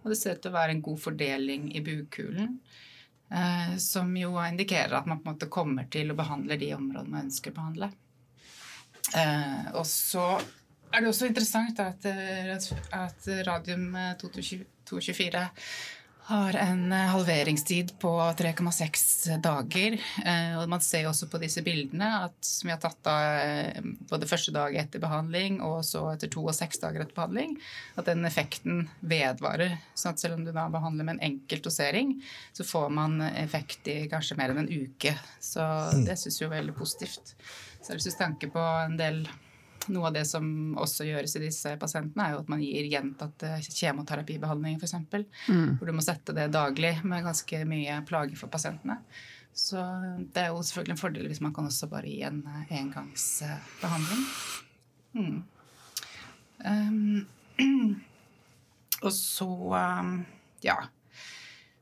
Og 0.05 0.11
det 0.13 0.19
ser 0.19 0.37
ut 0.37 0.43
til 0.45 0.53
å 0.53 0.59
være 0.59 0.75
en 0.75 0.83
god 0.85 0.99
fordeling 1.01 1.71
i 1.73 1.81
bukhulen. 1.81 2.59
Eh, 3.33 3.77
som 3.81 4.11
jo 4.17 4.35
indikerer 4.37 4.93
at 4.93 5.07
man 5.09 5.17
på 5.17 5.31
en 5.31 5.33
måte 5.33 5.49
kommer 5.49 5.87
til 5.89 6.13
å 6.13 6.17
behandle 6.17 6.59
de 6.61 6.69
områdene 6.77 7.09
man 7.09 7.25
ønsker 7.25 7.51
å 7.51 7.57
behandle. 7.57 7.89
Eh, 9.17 9.71
og 9.73 9.85
så 9.89 10.27
er 10.93 11.01
det 11.01 11.09
også 11.09 11.31
interessant 11.31 11.81
at, 11.81 12.05
eh, 12.05 12.53
at 12.93 13.29
radium 13.49 13.89
224 14.21 15.47
har 16.27 16.55
en 16.55 16.91
eh, 16.91 16.97
halveringstid 16.97 17.99
på 17.99 18.11
3,6 18.37 19.37
dager. 19.37 19.93
Eh, 20.25 20.55
og 20.57 20.69
man 20.69 20.81
ser 20.81 21.05
også 21.05 21.27
på 21.29 21.37
disse 21.43 21.61
bildene 21.65 22.07
at, 22.25 22.37
som 22.41 22.65
vi 22.65 22.73
har 22.73 22.81
tatt 22.81 23.09
av 23.11 23.25
eh, 23.43 23.85
både 24.09 24.29
første 24.29 24.53
dag 24.55 24.73
etter 24.81 25.03
behandling 25.03 25.59
og 25.61 25.83
så 25.85 26.01
etter 26.15 26.31
to 26.33 26.47
og 26.47 26.57
seks 26.57 26.81
dager 26.81 27.03
etter 27.03 27.13
behandling, 27.17 27.53
at 27.93 28.09
den 28.09 28.25
effekten 28.25 28.87
vedvarer. 29.05 29.77
Så 29.93 30.09
at 30.15 30.23
selv 30.23 30.39
om 30.39 30.47
du 30.47 30.49
da 30.49 30.65
behandler 30.73 31.05
med 31.05 31.19
en 31.19 31.27
enkel 31.29 31.61
dosering, 31.61 32.17
så 32.57 32.65
får 32.65 32.89
man 32.97 33.21
effekt 33.21 33.85
i 33.93 34.01
kanskje 34.09 34.39
mer 34.41 34.55
enn 34.55 34.65
en 34.65 34.73
uke. 34.73 35.13
Så 35.37 35.61
mm. 35.61 36.07
det 36.09 36.17
syns 36.23 36.41
jeg 36.41 36.49
er 36.49 36.57
veldig 36.57 36.77
positivt. 36.79 37.35
Så 37.85 37.93
jeg 37.93 38.07
syns 38.07 38.17
tenker 38.17 38.49
på 38.49 38.65
en 38.65 38.97
del 38.97 39.27
noe 39.93 40.09
av 40.09 40.15
det 40.15 40.25
som 40.29 40.45
også 40.81 41.07
gjøres 41.07 41.35
i 41.37 41.43
disse 41.45 41.75
pasientene, 41.81 42.25
er 42.25 42.35
jo 42.35 42.41
at 42.43 42.51
man 42.51 42.63
gir 42.63 42.89
gjentatte 42.91 43.55
kjemoterapibehandlinger, 43.65 44.81
f.eks. 44.81 44.95
Mm. 45.49 45.77
Hvor 45.77 45.89
du 45.89 45.95
må 45.95 46.05
sette 46.05 46.35
det 46.37 46.49
daglig 46.53 46.97
med 47.03 47.25
ganske 47.25 47.63
mye 47.69 48.01
plager 48.09 48.39
for 48.39 48.51
pasientene. 48.53 48.99
Så 49.55 49.79
det 50.35 50.41
er 50.41 50.51
jo 50.51 50.63
selvfølgelig 50.67 50.95
en 50.97 50.99
fordel 50.99 51.29
hvis 51.31 51.43
man 51.43 51.53
kan 51.55 51.69
også 51.69 51.87
bare 51.91 52.09
gi 52.11 52.19
en 52.27 52.41
engangsbehandling. 52.67 54.25
Mm. 55.15 55.37
Um, 56.65 57.27
og 59.05 59.13
så 59.15 59.47
um, 59.47 60.17
ja. 60.65 60.75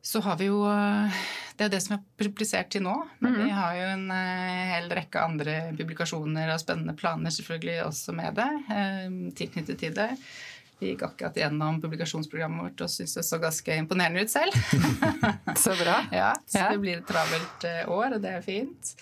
Så 0.02 0.20
har 0.20 0.38
vi 0.38 0.52
jo 0.52 0.60
det 1.64 1.70
er 1.70 1.78
det 1.78 1.84
som 1.86 1.96
er 1.96 2.02
publisert 2.20 2.72
til 2.74 2.84
nå. 2.84 2.94
Men 3.24 3.38
mm 3.38 3.42
vi 3.44 3.52
har 3.56 3.76
jo 3.78 3.86
en 3.96 4.06
uh, 4.12 4.64
hel 4.74 4.90
rekke 4.92 5.22
andre 5.24 5.56
publikasjoner 5.78 6.52
og 6.54 6.62
spennende 6.62 6.96
planer 7.00 7.34
selvfølgelig 7.34 7.78
også 7.86 8.16
med 8.16 8.36
det. 8.40 8.50
Uh, 8.68 9.16
tilknyttet 9.38 9.80
til 9.80 9.96
det. 9.96 10.10
Vi 10.80 10.92
gikk 10.92 11.06
akkurat 11.08 11.38
gjennom 11.40 11.80
publikasjonsprogrammet 11.84 12.66
vårt 12.66 12.84
og 12.84 12.92
syntes 12.92 13.16
det 13.20 13.26
så 13.28 13.40
ganske 13.40 13.78
imponerende 13.80 14.24
ut 14.26 14.32
selv. 14.34 14.58
så 15.66 15.76
bra. 15.80 16.02
ja, 16.22 16.34
så 16.44 16.66
det 16.74 16.82
blir 16.84 17.00
et 17.00 17.08
travelt 17.08 17.68
uh, 17.70 17.94
år, 17.96 18.18
og 18.18 18.26
det 18.26 18.34
er 18.40 18.44
fint. 18.44 18.96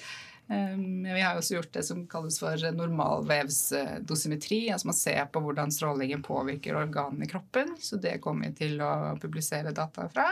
Um, 0.51 1.07
vi 1.07 1.21
har 1.23 1.39
også 1.39 1.55
gjort 1.55 1.73
det 1.77 1.85
som 1.87 2.05
kalles 2.11 2.37
for 2.43 2.69
normalvevsdosimetri. 2.77 4.61
altså 4.69 4.91
Man 4.91 4.99
ser 4.99 5.25
på 5.31 5.41
hvordan 5.41 5.73
strålingen 5.73 6.21
påvirker 6.25 6.77
organene 6.77 7.25
i 7.25 7.31
kroppen. 7.31 7.73
Så 7.79 7.97
det 8.03 8.19
kommer 8.21 8.49
vi 8.51 8.65
til 8.65 8.81
å 8.83 9.15
publisere 9.21 9.73
data 9.73 10.09
fra. 10.11 10.27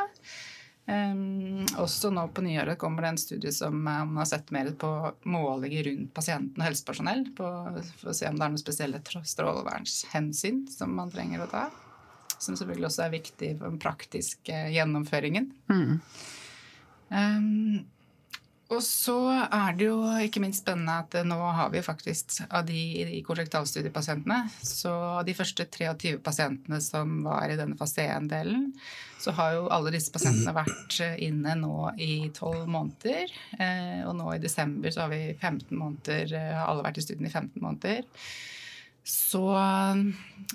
Um, 0.90 1.68
også 1.78 2.10
nå 2.10 2.24
på 2.34 2.42
nyåret 2.42 2.80
kommer 2.82 3.06
det 3.06 3.12
en 3.12 3.20
studie 3.22 3.52
som 3.54 3.76
um, 3.86 4.16
har 4.18 4.26
sett 4.26 4.50
mer 4.56 4.72
på 4.80 4.90
målinger 5.30 5.86
rundt 5.86 6.14
pasienten 6.16 6.64
og 6.64 6.66
helsepersonell 6.66 7.28
på, 7.38 7.50
for 8.00 8.10
å 8.10 8.16
se 8.18 8.26
om 8.26 8.40
det 8.40 8.48
er 8.48 8.54
noen 8.56 8.62
spesielle 8.62 9.02
strålevernshensyn 9.06 10.64
som 10.74 10.96
man 10.98 11.14
trenger 11.14 11.46
å 11.46 11.50
ta. 11.52 11.68
som 12.40 12.56
selvfølgelig 12.56 12.88
også 12.88 13.06
er 13.06 13.14
viktig 13.14 13.52
for 13.60 13.68
den 13.68 13.80
praktiske 13.84 14.60
gjennomføringen. 14.74 15.52
Mm. 15.70 16.00
Um, 17.10 17.86
og 18.70 18.84
så 18.86 19.16
er 19.50 19.78
det 19.78 19.88
jo 19.88 19.98
ikke 20.22 20.42
minst 20.44 20.62
spennende 20.62 21.00
at 21.02 21.16
nå 21.26 21.38
har 21.58 21.72
vi 21.74 21.82
faktisk 21.82 22.44
av 22.46 22.68
de, 22.68 22.78
i 23.18 23.22
korrektalstudiepasientene 23.26 24.44
Så 24.62 24.92
av 24.94 25.24
de 25.26 25.34
første 25.34 25.66
23 25.66 26.20
pasientene 26.22 26.78
som 26.84 27.24
var 27.26 27.50
i 27.50 27.58
denne 27.58 27.78
fase 27.80 28.06
1-delen, 28.06 28.70
så 29.20 29.34
har 29.40 29.56
jo 29.58 29.66
alle 29.74 29.94
disse 29.96 30.14
pasientene 30.14 30.54
vært 30.54 31.00
inne 31.18 31.58
nå 31.58 31.90
i 31.98 32.30
12 32.30 32.70
måneder. 32.70 33.34
Eh, 33.58 34.06
og 34.06 34.14
nå 34.22 34.36
i 34.36 34.44
desember 34.44 34.94
så 34.94 35.08
har 35.08 35.16
vi 35.16 35.24
15 35.34 35.74
måneder, 35.74 36.38
har 36.38 36.70
alle 36.70 36.86
vært 36.86 37.02
i 37.02 37.08
studien 37.08 37.26
i 37.26 37.34
15 37.34 37.58
måneder. 37.66 38.06
Så 39.10 39.58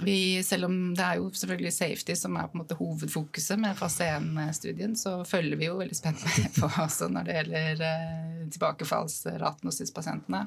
vi, 0.01 0.43
selv 0.47 0.69
om 0.69 0.75
det 0.95 1.03
er 1.03 1.19
jo 1.19 1.31
selvfølgelig 1.35 1.73
safety 1.75 2.15
som 2.19 2.37
er 2.39 2.47
på 2.47 2.55
en 2.55 2.63
måte 2.63 2.77
hovedfokuset 2.79 3.59
med 3.59 3.75
fase 3.79 4.07
1-studien, 4.15 4.95
så 4.99 5.17
følger 5.27 5.59
vi 5.59 5.67
jo 5.67 5.81
veldig 5.81 5.99
spent 5.99 6.23
med 6.23 6.55
på 6.55 6.69
også 6.85 7.11
når 7.11 7.27
det 7.27 7.39
gjelder 7.41 7.83
eh, 7.89 8.45
tilbakefallsraten 8.55 9.71
hos 9.71 9.81
disse 9.83 9.97
pasientene. 9.97 10.45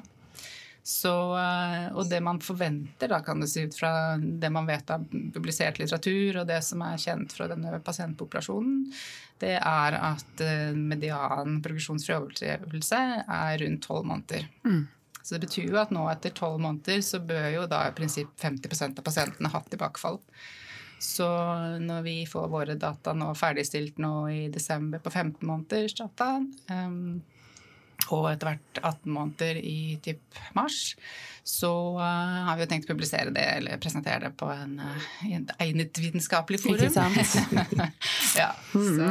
Så, 0.88 1.12
eh, 1.36 1.86
og 1.92 2.08
det 2.08 2.22
man 2.24 2.40
forventer, 2.40 3.12
da 3.12 3.20
kan 3.20 3.44
det 3.44 3.50
si, 3.52 3.66
ut 3.68 3.76
fra 3.76 3.92
det 4.16 4.48
man 4.56 4.68
vet 4.68 4.88
av 4.94 5.04
publisert 5.34 5.76
litteratur, 5.76 6.40
og 6.40 6.48
det 6.48 6.62
som 6.64 6.84
er 6.88 7.00
kjent 7.02 7.36
fra 7.36 7.50
denne 7.50 7.76
pasientpopulasjonen, 7.84 8.86
det 9.42 9.58
er 9.58 9.98
at 10.00 10.44
eh, 10.48 10.72
median 10.72 11.60
progresjonsfri 11.60 12.16
overlevelse 12.16 13.02
er 13.20 13.60
rundt 13.60 13.84
tolv 13.84 14.08
måneder. 14.08 14.48
Mm. 14.64 14.86
Så 15.28 15.36
det 15.36 15.44
betyr 15.44 15.74
jo 15.74 15.76
at 15.76 15.90
nå 15.92 16.06
etter 16.08 16.32
tolv 16.32 16.62
måneder 16.64 17.02
så 17.04 17.18
bør 17.20 17.50
jo 17.52 17.64
da 17.68 17.82
i 17.84 17.92
prinsipp 17.92 18.30
50% 18.40 18.96
av 18.96 19.04
pasientene 19.04 19.50
ha 19.52 19.60
tilbakefall. 19.68 20.16
Så 21.04 21.26
når 21.84 22.06
vi 22.06 22.14
får 22.26 22.46
våre 22.48 22.76
data 22.80 23.12
nå 23.12 23.26
ferdigstilt 23.36 24.00
nå 24.00 24.12
i 24.32 24.38
desember 24.48 25.02
på 25.04 25.12
15 25.12 25.44
måneders 25.44 25.98
data, 26.00 26.30
um, 26.72 27.20
og 28.14 28.30
etter 28.32 28.52
hvert 28.52 28.82
18 28.82 29.12
måneder 29.12 29.60
i 29.62 29.80
typ 30.04 30.40
mars, 30.56 30.94
så 31.48 31.96
uh, 31.96 32.02
har 32.44 32.56
vi 32.58 32.66
jo 32.66 32.68
tenkt 32.68 32.84
å 32.84 32.92
publisere 32.92 33.30
det 33.32 33.44
eller 33.56 33.78
presentere 33.80 34.26
det 34.26 34.30
på 34.36 34.50
en, 34.52 34.74
uh, 34.84 35.04
en 35.24 35.46
egnet 35.64 35.96
vitenskapelig 35.96 36.60
forum. 36.60 36.82
Ikke 36.84 36.90
sant? 36.92 37.78
ja, 38.40 38.50
mm. 38.74 38.98
så, 38.98 39.06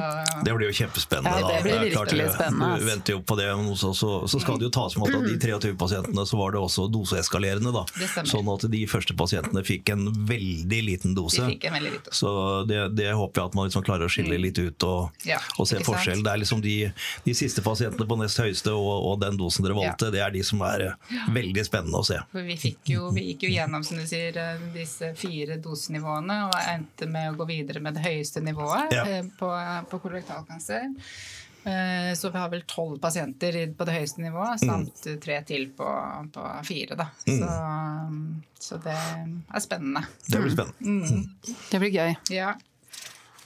det 0.46 0.54
blir 0.54 0.70
jo 0.70 0.76
kjempespennende. 0.84 1.40
Ja, 1.42 1.48
det 1.50 1.64
blir 1.66 1.80
virkelig 1.88 1.96
klart, 1.96 2.36
spennende. 2.36 2.70
Vi 2.78 2.90
venter 2.92 3.16
jo 3.16 3.24
på 3.26 3.38
det, 3.40 3.48
så, 3.82 3.90
så, 3.98 4.12
så 4.30 4.42
skal 4.44 4.62
det 4.62 4.70
jo 4.70 4.74
tas 4.76 4.98
med 5.00 5.10
at 5.10 5.18
av 5.18 5.26
de 5.26 5.34
23 5.42 5.74
pasientene 5.82 6.26
så 6.30 6.38
var 6.38 6.54
det 6.54 6.62
også 6.62 6.86
doseeskalerende. 6.94 7.74
da. 7.74 8.22
Sånn 8.30 8.54
at 8.54 8.68
de 8.70 8.84
første 8.92 9.18
pasientene 9.18 9.66
fikk 9.66 9.90
en 9.96 10.06
veldig 10.30 10.82
liten 10.92 11.18
dose. 11.18 11.42
De 11.42 11.56
fikk 11.56 11.66
en 11.72 11.78
veldig 11.80 11.96
liten. 11.96 12.18
Så 12.22 12.36
det, 12.70 12.84
det, 13.00 13.10
håper 13.18 13.42
jeg 13.42 13.50
at 13.50 13.58
man 13.58 13.72
liksom 13.72 13.88
klarer 13.88 14.06
å 14.06 14.14
skille 14.14 14.38
mm. 14.38 14.44
litt 14.46 14.62
ut 14.62 14.88
og, 14.88 15.26
ja, 15.26 15.42
og 15.58 15.72
se 15.74 15.82
forskjell. 15.82 16.22
Det 16.22 16.36
er 16.36 16.44
liksom 16.46 16.62
de, 16.62 16.78
de, 17.26 17.38
siste 17.38 17.66
pasientene 17.66 18.06
på 18.06 18.22
nest 18.22 18.46
høyeste 18.46 18.78
og, 18.78 18.87
og 18.88 19.20
den 19.22 19.38
dosen 19.40 19.66
dere 19.66 19.78
valgte, 19.78 20.10
ja. 20.10 20.16
det 20.16 20.22
er 20.26 20.36
de 20.36 20.44
som 20.46 20.62
er 20.68 20.86
veldig 21.36 21.64
spennende 21.68 22.02
å 22.02 22.08
se. 22.08 22.20
For 22.32 22.48
vi, 22.48 22.58
jo, 22.92 23.10
vi, 23.16 23.26
gikk 23.32 23.48
jo 23.48 23.54
gjennom 23.56 23.86
som 23.88 24.00
du 24.00 24.06
sier, 24.10 24.38
eh, 24.42 24.68
disse 24.76 25.14
fire 25.20 25.60
dosenivåene 25.64 26.40
og 26.50 26.58
endte 26.62 27.10
med 27.12 27.32
å 27.32 27.40
gå 27.40 27.50
videre 27.50 27.84
med 27.84 27.98
det 27.98 28.06
høyeste 28.06 28.44
nivået 28.46 28.96
ja. 28.96 29.06
Eh, 29.08 29.26
på, 29.40 29.52
på 29.92 30.02
kolorektalkancer. 30.04 30.90
Eh, 31.68 32.14
så 32.16 32.30
vi 32.30 32.40
har 32.40 32.50
vel 32.50 32.64
tolv 32.70 33.00
pasienter 33.04 33.58
på 33.76 33.88
det 33.88 33.96
høyeste 33.98 34.24
nivået, 34.24 34.62
mm. 34.62 34.70
samt 34.70 35.08
mm. 35.10 35.18
tre 35.24 35.40
til 35.48 35.68
på, 35.76 35.88
på 36.34 36.50
fire. 36.68 37.00
Da. 37.00 37.10
Mm. 37.28 37.42
Så, 38.58 38.70
så, 38.70 38.80
det 38.86 38.96
er 38.96 39.66
spennende. 39.66 40.06
Det 40.28 40.44
blir 40.44 40.56
spennende. 40.56 41.08
Mm. 41.10 41.58
Det 41.72 41.82
blir 41.84 41.98
gøy. 41.98 42.16
Ja. 42.38 42.54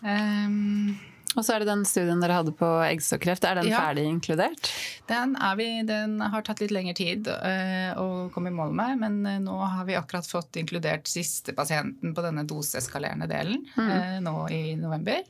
Um, 0.02 0.98
og 1.36 1.46
så 1.46 1.56
er 1.56 1.64
det 1.64 1.70
den 1.70 1.84
studien 1.88 2.20
dere 2.20 2.42
hadde 2.42 2.54
på 2.58 2.68
eggstokkreft. 2.84 3.46
Er 3.48 3.62
den 3.62 3.70
ja. 3.72 3.80
ferdig 3.80 4.04
inkludert? 4.10 4.72
Den, 5.08 5.38
vi, 5.58 5.70
den, 5.88 6.18
har 6.34 6.44
tatt 6.46 6.60
litt 6.64 6.74
lengre 6.76 6.96
tid 6.98 7.30
uh, 7.32 7.92
å 8.00 8.08
komme 8.36 8.52
i 8.52 8.56
mål 8.56 8.76
med, 8.76 9.00
men 9.00 9.18
uh, 9.28 9.38
nå 9.44 9.56
har 9.62 9.88
vi 9.88 9.96
akkurat 10.00 10.28
fått 10.28 10.60
inkludert 10.60 11.08
siste 11.12 11.56
pasienten 11.58 12.16
på 12.16 12.26
denne 12.26 12.44
doseeskalerende 12.48 13.30
delen 13.32 13.64
mm. 13.78 13.92
uh, 13.92 14.18
nå 14.28 14.36
i 14.52 14.64
november. 14.80 15.24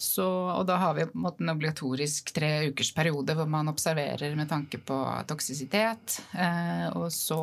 Så, 0.00 0.24
og 0.24 0.62
da 0.64 0.78
har 0.80 0.94
vi 0.96 1.04
på 1.04 1.18
en 1.18 1.24
måte 1.26 1.44
en 1.44 1.52
obligatorisk 1.52 2.30
tre 2.32 2.70
ukers 2.70 2.88
periode 2.96 3.34
hvor 3.36 3.48
man 3.52 3.68
observerer 3.68 4.32
med 4.38 4.48
tanke 4.48 4.80
på 4.80 4.96
toksisitet. 5.28 6.22
og 6.96 7.10
så 7.12 7.42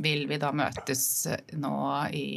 vil 0.00 0.24
vi 0.30 0.38
da 0.40 0.52
møtes 0.56 1.02
nå 1.60 1.74
i 2.16 2.28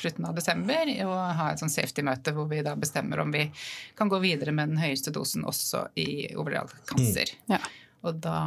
slutten 0.00 0.26
av 0.26 0.34
desember 0.34 0.90
og 1.04 1.16
ha 1.38 1.50
et 1.52 1.62
sånn 1.62 1.70
safety-møte 1.70 2.34
hvor 2.34 2.48
vi 2.50 2.62
da 2.66 2.74
bestemmer 2.74 3.22
om 3.22 3.30
vi 3.30 3.46
kan 3.94 4.10
gå 4.10 4.18
videre 4.18 4.54
med 4.56 4.72
den 4.72 4.82
høyeste 4.82 5.14
dosen 5.14 5.46
også 5.46 5.86
i 6.00 6.32
ovarialkancer. 6.34 7.36
Mm. 7.46 7.54
Ja. 7.54 7.62
Og 8.08 8.18
da 8.24 8.40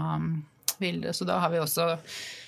vil, 0.81 1.05
så 1.13 1.27
da 1.29 1.39
har 1.43 1.53
vi 1.53 1.61
også 1.61 1.93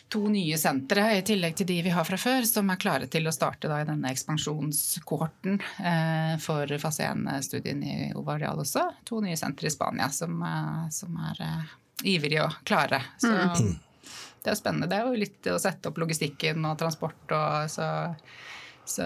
to 0.09 0.27
nye 0.29 0.57
sentre 0.57 1.05
i 1.17 1.23
tillegg 1.25 1.55
til 1.57 1.67
de 1.69 1.79
vi 1.87 1.93
har 1.93 2.05
fra 2.07 2.17
før, 2.19 2.45
som 2.47 2.69
er 2.69 2.79
klare 2.81 3.07
til 3.11 3.25
å 3.27 3.33
starte 3.33 3.69
da, 3.71 3.81
i 3.81 3.87
denne 3.87 4.11
ekspansjonskohorten 4.13 5.57
eh, 5.81 6.35
for 6.43 6.69
fase 6.81 7.09
1-studien 7.09 7.81
i 7.83 7.95
ovarial 8.15 8.61
også. 8.61 8.85
To 9.09 9.21
nye 9.25 9.37
sentre 9.39 9.69
i 9.69 9.73
Spania 9.73 10.11
som, 10.13 10.37
eh, 10.45 10.85
som 10.93 11.17
er 11.31 11.41
eh, 11.47 11.75
ivrige 12.15 12.45
og 12.45 12.59
klare. 12.67 13.01
Så 13.21 13.33
mm. 13.33 13.71
det 14.45 14.53
er 14.53 14.59
spennende. 14.59 14.91
Det 14.91 14.99
er 14.99 15.09
jo 15.09 15.23
litt 15.25 15.51
å 15.51 15.59
sette 15.61 15.89
opp 15.89 16.01
logistikken 16.03 16.69
og 16.69 16.77
transport 16.81 17.35
og 17.35 17.71
så 17.73 17.89
så, 18.85 19.05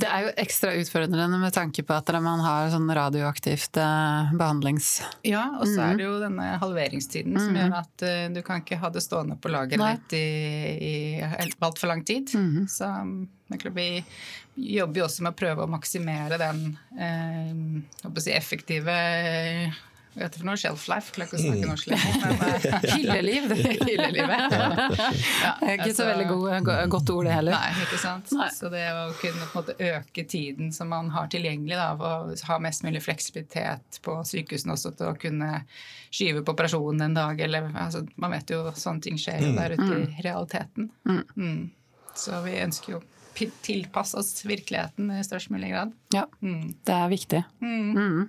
det 0.00 0.06
er 0.06 0.26
jo 0.26 0.32
ekstra 0.38 0.72
utfordrende 0.78 1.38
med 1.40 1.54
tanke 1.54 1.82
på 1.86 1.94
at 1.96 2.10
man 2.22 2.42
har 2.44 2.70
sånn 2.70 2.86
radioaktivt 2.94 3.78
eh, 3.82 4.34
behandlings... 4.38 5.00
Ja, 5.26 5.48
og 5.58 5.66
så 5.66 5.80
mm. 5.80 5.84
er 5.86 5.98
det 5.98 6.06
jo 6.06 6.12
denne 6.22 6.46
halveringstiden 6.62 7.34
mm. 7.34 7.40
som 7.42 7.58
gjør 7.58 7.74
at 7.80 8.06
uh, 8.06 8.26
du 8.36 8.40
kan 8.46 8.62
ikke 8.62 8.78
ha 8.82 8.90
det 8.94 9.02
stående 9.02 9.38
på 9.42 9.50
lageret 9.50 10.06
ditt 10.06 10.18
i, 10.20 10.28
i 10.86 10.94
altfor 11.58 11.90
lang 11.90 12.04
tid. 12.06 12.30
Mm. 12.38 12.68
Så 12.70 12.92
vi 13.74 13.88
jobber 14.78 15.02
jo 15.02 15.08
også 15.08 15.26
med 15.26 15.34
å 15.34 15.40
prøve 15.42 15.66
å 15.66 15.74
maksimere 15.74 16.38
den 16.40 16.62
uh, 16.94 18.14
si, 18.22 18.30
effektive 18.34 18.96
hva 20.16 20.24
heter 20.24 20.38
det 20.38 20.40
for 20.40 20.48
noe? 20.48 20.56
Shelf 20.56 20.84
life? 20.88 21.12
Klarer 21.12 21.28
ikke 21.28 21.36
å 21.36 21.42
snakke 21.44 21.66
norsk 21.68 21.88
lenger. 21.92 22.14
Hylleliv. 22.94 23.50
Hyllelivet. 23.60 24.54
Ja. 24.56 25.50
ikke 25.74 25.90
så 25.90 25.90
altså- 25.90 26.06
veldig 26.08 26.26
god, 26.30 26.70
godt 26.94 27.12
ord, 27.12 27.28
det 27.28 27.34
heller. 27.36 27.56
Nei, 27.58 27.82
ikke 27.84 27.98
sant. 28.00 28.32
Nei. 28.38 28.46
Så 28.56 28.70
det 28.72 28.86
å 28.96 29.02
kunne 29.20 29.50
på 29.50 29.50
en 29.50 29.58
måte 29.60 29.76
øke 29.90 30.24
tiden 30.24 30.72
som 30.72 30.88
man 30.88 31.10
har 31.12 31.28
tilgjengelig, 31.32 31.76
da, 31.76 31.90
og 32.00 32.32
ha 32.48 32.58
mest 32.64 32.86
mulig 32.86 33.04
fleksibilitet 33.04 34.00
på 34.06 34.16
sykehusene 34.24 34.72
også 34.72 34.94
til 34.96 35.10
å 35.10 35.18
kunne 35.20 35.50
skyve 36.08 36.40
på 36.40 36.56
operasjonen 36.56 37.10
en 37.10 37.18
dag, 37.20 37.44
eller 37.44 37.68
altså, 37.74 38.06
Man 38.16 38.32
vet 38.32 38.56
jo 38.56 38.62
sånne 38.72 39.04
ting 39.04 39.20
skjer 39.20 39.44
jo 39.44 39.52
mm. 39.52 39.60
der 39.60 39.76
ute 39.76 39.90
i 39.90 40.00
mm. 40.06 40.16
realiteten. 40.24 40.88
Mm. 41.04 41.22
Mm. 41.36 41.60
Så 42.16 42.40
vi 42.46 42.56
ønsker 42.64 42.96
jo 42.96 43.04
tilpasse 43.36 44.16
oss 44.20 44.44
virkeligheten 44.46 45.10
i 45.12 45.22
størst 45.24 45.52
mulig 45.52 45.70
grad. 45.74 45.92
Ja, 46.14 46.24
mm. 46.40 46.74
det 46.88 46.96
er 46.96 47.12
viktig. 47.12 47.42
Mm. 47.60 47.92
Mm. 47.96 48.24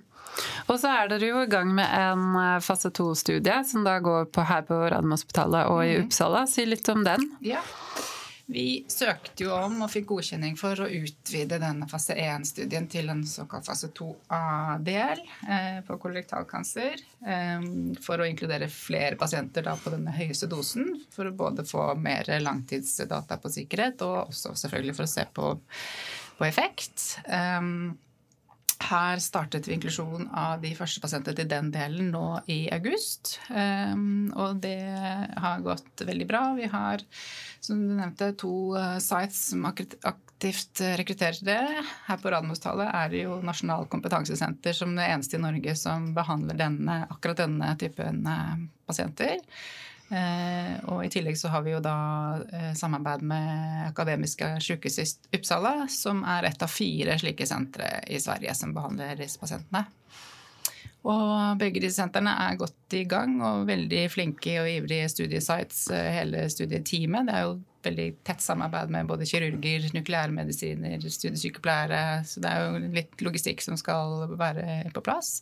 Og 0.68 0.76
så 0.80 0.92
er 0.92 1.10
dere 1.10 1.30
jo 1.30 1.42
i 1.42 1.50
gang 1.50 1.70
med 1.74 1.88
en 1.88 2.36
eh, 2.38 2.58
fase 2.64 2.90
to-studie 2.94 3.62
som 3.66 3.86
da 3.86 3.98
går 4.04 4.28
på 4.34 4.44
her 4.48 4.64
på 4.68 4.78
Radiumhospitalet 4.84 5.72
og 5.72 5.82
i 5.86 5.96
mm. 5.96 6.06
Uppsala. 6.06 6.44
Si 6.50 6.66
litt 6.68 6.88
om 6.92 7.04
den. 7.06 7.30
Ja. 7.44 7.64
Vi 8.48 8.84
søkte 8.88 9.44
jo 9.44 9.50
om 9.52 9.82
og 9.84 9.90
fikk 9.92 10.06
godkjenning 10.08 10.54
for 10.56 10.80
å 10.80 10.86
utvide 10.88 11.58
denne 11.60 11.84
fase 11.90 12.14
1-studien 12.16 12.86
til 12.88 13.10
en 13.12 13.20
såkalt 13.28 13.68
fase 13.68 13.90
2A-del 13.92 15.20
eh, 15.20 15.80
på 15.84 15.98
kollektalkancer. 16.00 16.96
Eh, 17.28 17.68
for 18.00 18.24
å 18.24 18.28
inkludere 18.28 18.70
flere 18.72 19.20
pasienter 19.20 19.68
på 19.84 19.92
denne 19.92 20.16
høyeste 20.16 20.48
dosen. 20.48 20.94
For 21.12 21.28
å 21.28 21.36
både 21.36 21.66
få 21.68 21.90
mer 22.00 22.30
langtidsdata 22.40 23.36
på 23.42 23.52
sikkerhet 23.52 24.00
og 24.08 24.30
også 24.30 24.56
selvfølgelig 24.64 24.96
for 24.96 25.04
å 25.04 25.12
se 25.12 25.28
på, 25.36 25.52
på 26.40 26.48
effekt. 26.48 27.08
Eh, 27.28 27.72
her 28.86 29.18
startet 29.22 29.66
vi 29.66 29.74
inklusjon 29.74 30.28
av 30.36 30.62
de 30.62 30.70
første 30.78 31.02
pasientene 31.02 31.36
til 31.36 31.48
den 31.50 31.70
delen 31.74 32.12
nå 32.14 32.40
i 32.50 32.60
august. 32.74 33.36
Um, 33.50 34.30
og 34.38 34.60
det 34.62 34.78
har 35.42 35.64
gått 35.66 36.04
veldig 36.06 36.28
bra. 36.28 36.42
Vi 36.58 36.68
har, 36.70 37.02
som 37.64 37.82
du 37.82 37.96
nevnte, 37.98 38.32
to 38.38 38.54
uh, 38.78 38.96
sites 39.02 39.48
som 39.50 39.66
aktivt 39.66 40.82
rekrutterer 41.00 41.42
det. 41.44 41.60
Her 42.06 42.22
på 42.22 42.32
Radiumhospitalet 42.32 42.94
er 43.00 43.12
det 43.12 43.24
jo 43.24 43.40
Nasjonal 43.44 43.88
kompetansesenter 43.90 44.76
som 44.76 44.94
det 44.98 45.10
eneste 45.10 45.40
i 45.40 45.42
Norge 45.42 45.74
som 45.78 46.12
behandler 46.16 46.62
denne, 46.62 47.02
akkurat 47.10 47.42
denne 47.42 47.74
typen 47.82 48.22
uh, 48.30 48.56
pasienter. 48.86 49.42
Eh, 50.08 50.74
og 50.88 51.02
I 51.04 51.10
tillegg 51.12 51.36
så 51.36 51.50
har 51.52 51.64
vi 51.66 51.74
jo 51.74 51.82
da 51.84 51.96
eh, 52.48 52.72
samarbeid 52.78 53.24
med 53.28 53.88
Akademiske 53.90 54.54
sykehus 54.64 54.98
i 55.02 55.06
Uppsala, 55.36 55.82
som 55.92 56.22
er 56.24 56.48
et 56.48 56.64
av 56.64 56.72
fire 56.72 57.18
slike 57.20 57.48
sentre 57.48 57.98
i 58.08 58.20
Sverige 58.22 58.54
som 58.56 58.72
behandler 58.76 59.20
disse 59.20 59.40
pasientene. 59.40 59.84
Og 61.08 61.58
begge 61.60 61.80
disse 61.82 62.00
sentrene 62.00 62.32
er 62.48 62.56
godt 62.58 62.96
i 62.96 63.04
gang 63.08 63.36
og 63.44 63.68
veldig 63.68 64.00
flinke 64.12 64.56
og 64.62 64.70
ivrige 64.70 65.10
studiesites, 65.12 65.86
eh, 65.94 66.08
hele 66.16 66.46
studieteamet. 66.52 67.28
Det 67.28 67.34
er 67.36 67.44
jo 67.44 67.58
veldig 67.84 68.08
tett 68.26 68.42
samarbeid 68.42 68.90
med 68.92 69.08
både 69.08 69.28
kirurger, 69.28 69.90
nukleærmedisiner, 69.94 71.04
studiesykepleiere. 71.04 72.24
Så 72.26 72.40
det 72.42 72.50
er 72.50 72.64
jo 72.64 72.94
litt 72.96 73.24
logistikk 73.24 73.62
som 73.64 73.76
skal 73.80 74.24
være 74.40 74.88
på 74.96 75.04
plass. 75.04 75.38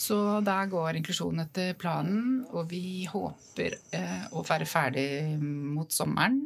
Så 0.00 0.16
der 0.40 0.68
går 0.72 0.96
inklusjonen 0.96 1.42
etter 1.44 1.74
planen, 1.76 2.40
og 2.48 2.70
vi 2.70 3.04
håper 3.10 3.74
eh, 3.92 4.22
å 4.32 4.40
være 4.48 4.68
ferdig 4.68 5.36
mot 5.40 5.92
sommeren. 5.92 6.38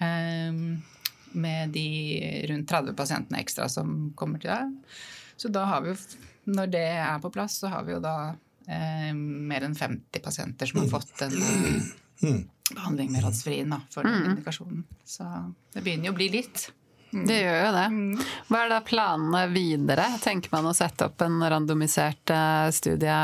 Eh, 0.00 0.62
med 1.32 1.74
de 1.74 1.88
rundt 2.48 2.68
30 2.72 2.96
pasientene 2.96 3.42
ekstra 3.42 3.68
som 3.72 4.12
kommer 4.16 4.40
til 4.40 4.52
deg. 4.52 4.96
Så 5.36 5.52
da 5.52 5.66
har 5.68 5.84
vi 5.84 5.92
jo, 5.92 5.98
når 6.56 6.72
det 6.72 6.86
er 7.02 7.20
på 7.20 7.32
plass, 7.34 7.58
så 7.60 7.72
har 7.72 7.84
vi 7.84 7.92
jo 7.94 8.00
da 8.04 8.16
eh, 8.64 9.12
mer 9.12 9.68
enn 9.68 9.76
50 9.76 10.24
pasienter 10.24 10.72
som 10.72 10.80
har 10.80 10.92
fått 10.92 11.26
en 11.28 11.36
mm. 11.36 12.42
behandling 12.72 13.12
med 13.12 13.26
radsferin 13.26 13.76
for 13.92 14.08
den 14.08 14.22
mm. 14.22 14.28
indikasjonen. 14.30 14.86
Så 15.04 15.28
det 15.74 15.84
begynner 15.84 16.08
jo 16.08 16.16
å 16.16 16.20
bli 16.22 16.32
litt. 16.38 16.70
Mm. 17.12 17.26
Det 17.28 17.38
gjør 17.42 17.58
jo 17.60 17.72
det. 17.76 17.86
Hva 18.48 18.62
er 18.62 18.72
da 18.72 18.80
planene 18.86 19.42
videre? 19.52 20.06
Tenker 20.22 20.52
man 20.54 20.70
å 20.70 20.76
sette 20.76 21.10
opp 21.10 21.20
en 21.24 21.42
randomisert 21.44 22.32
eh, 22.32 22.68
studie? 22.72 23.18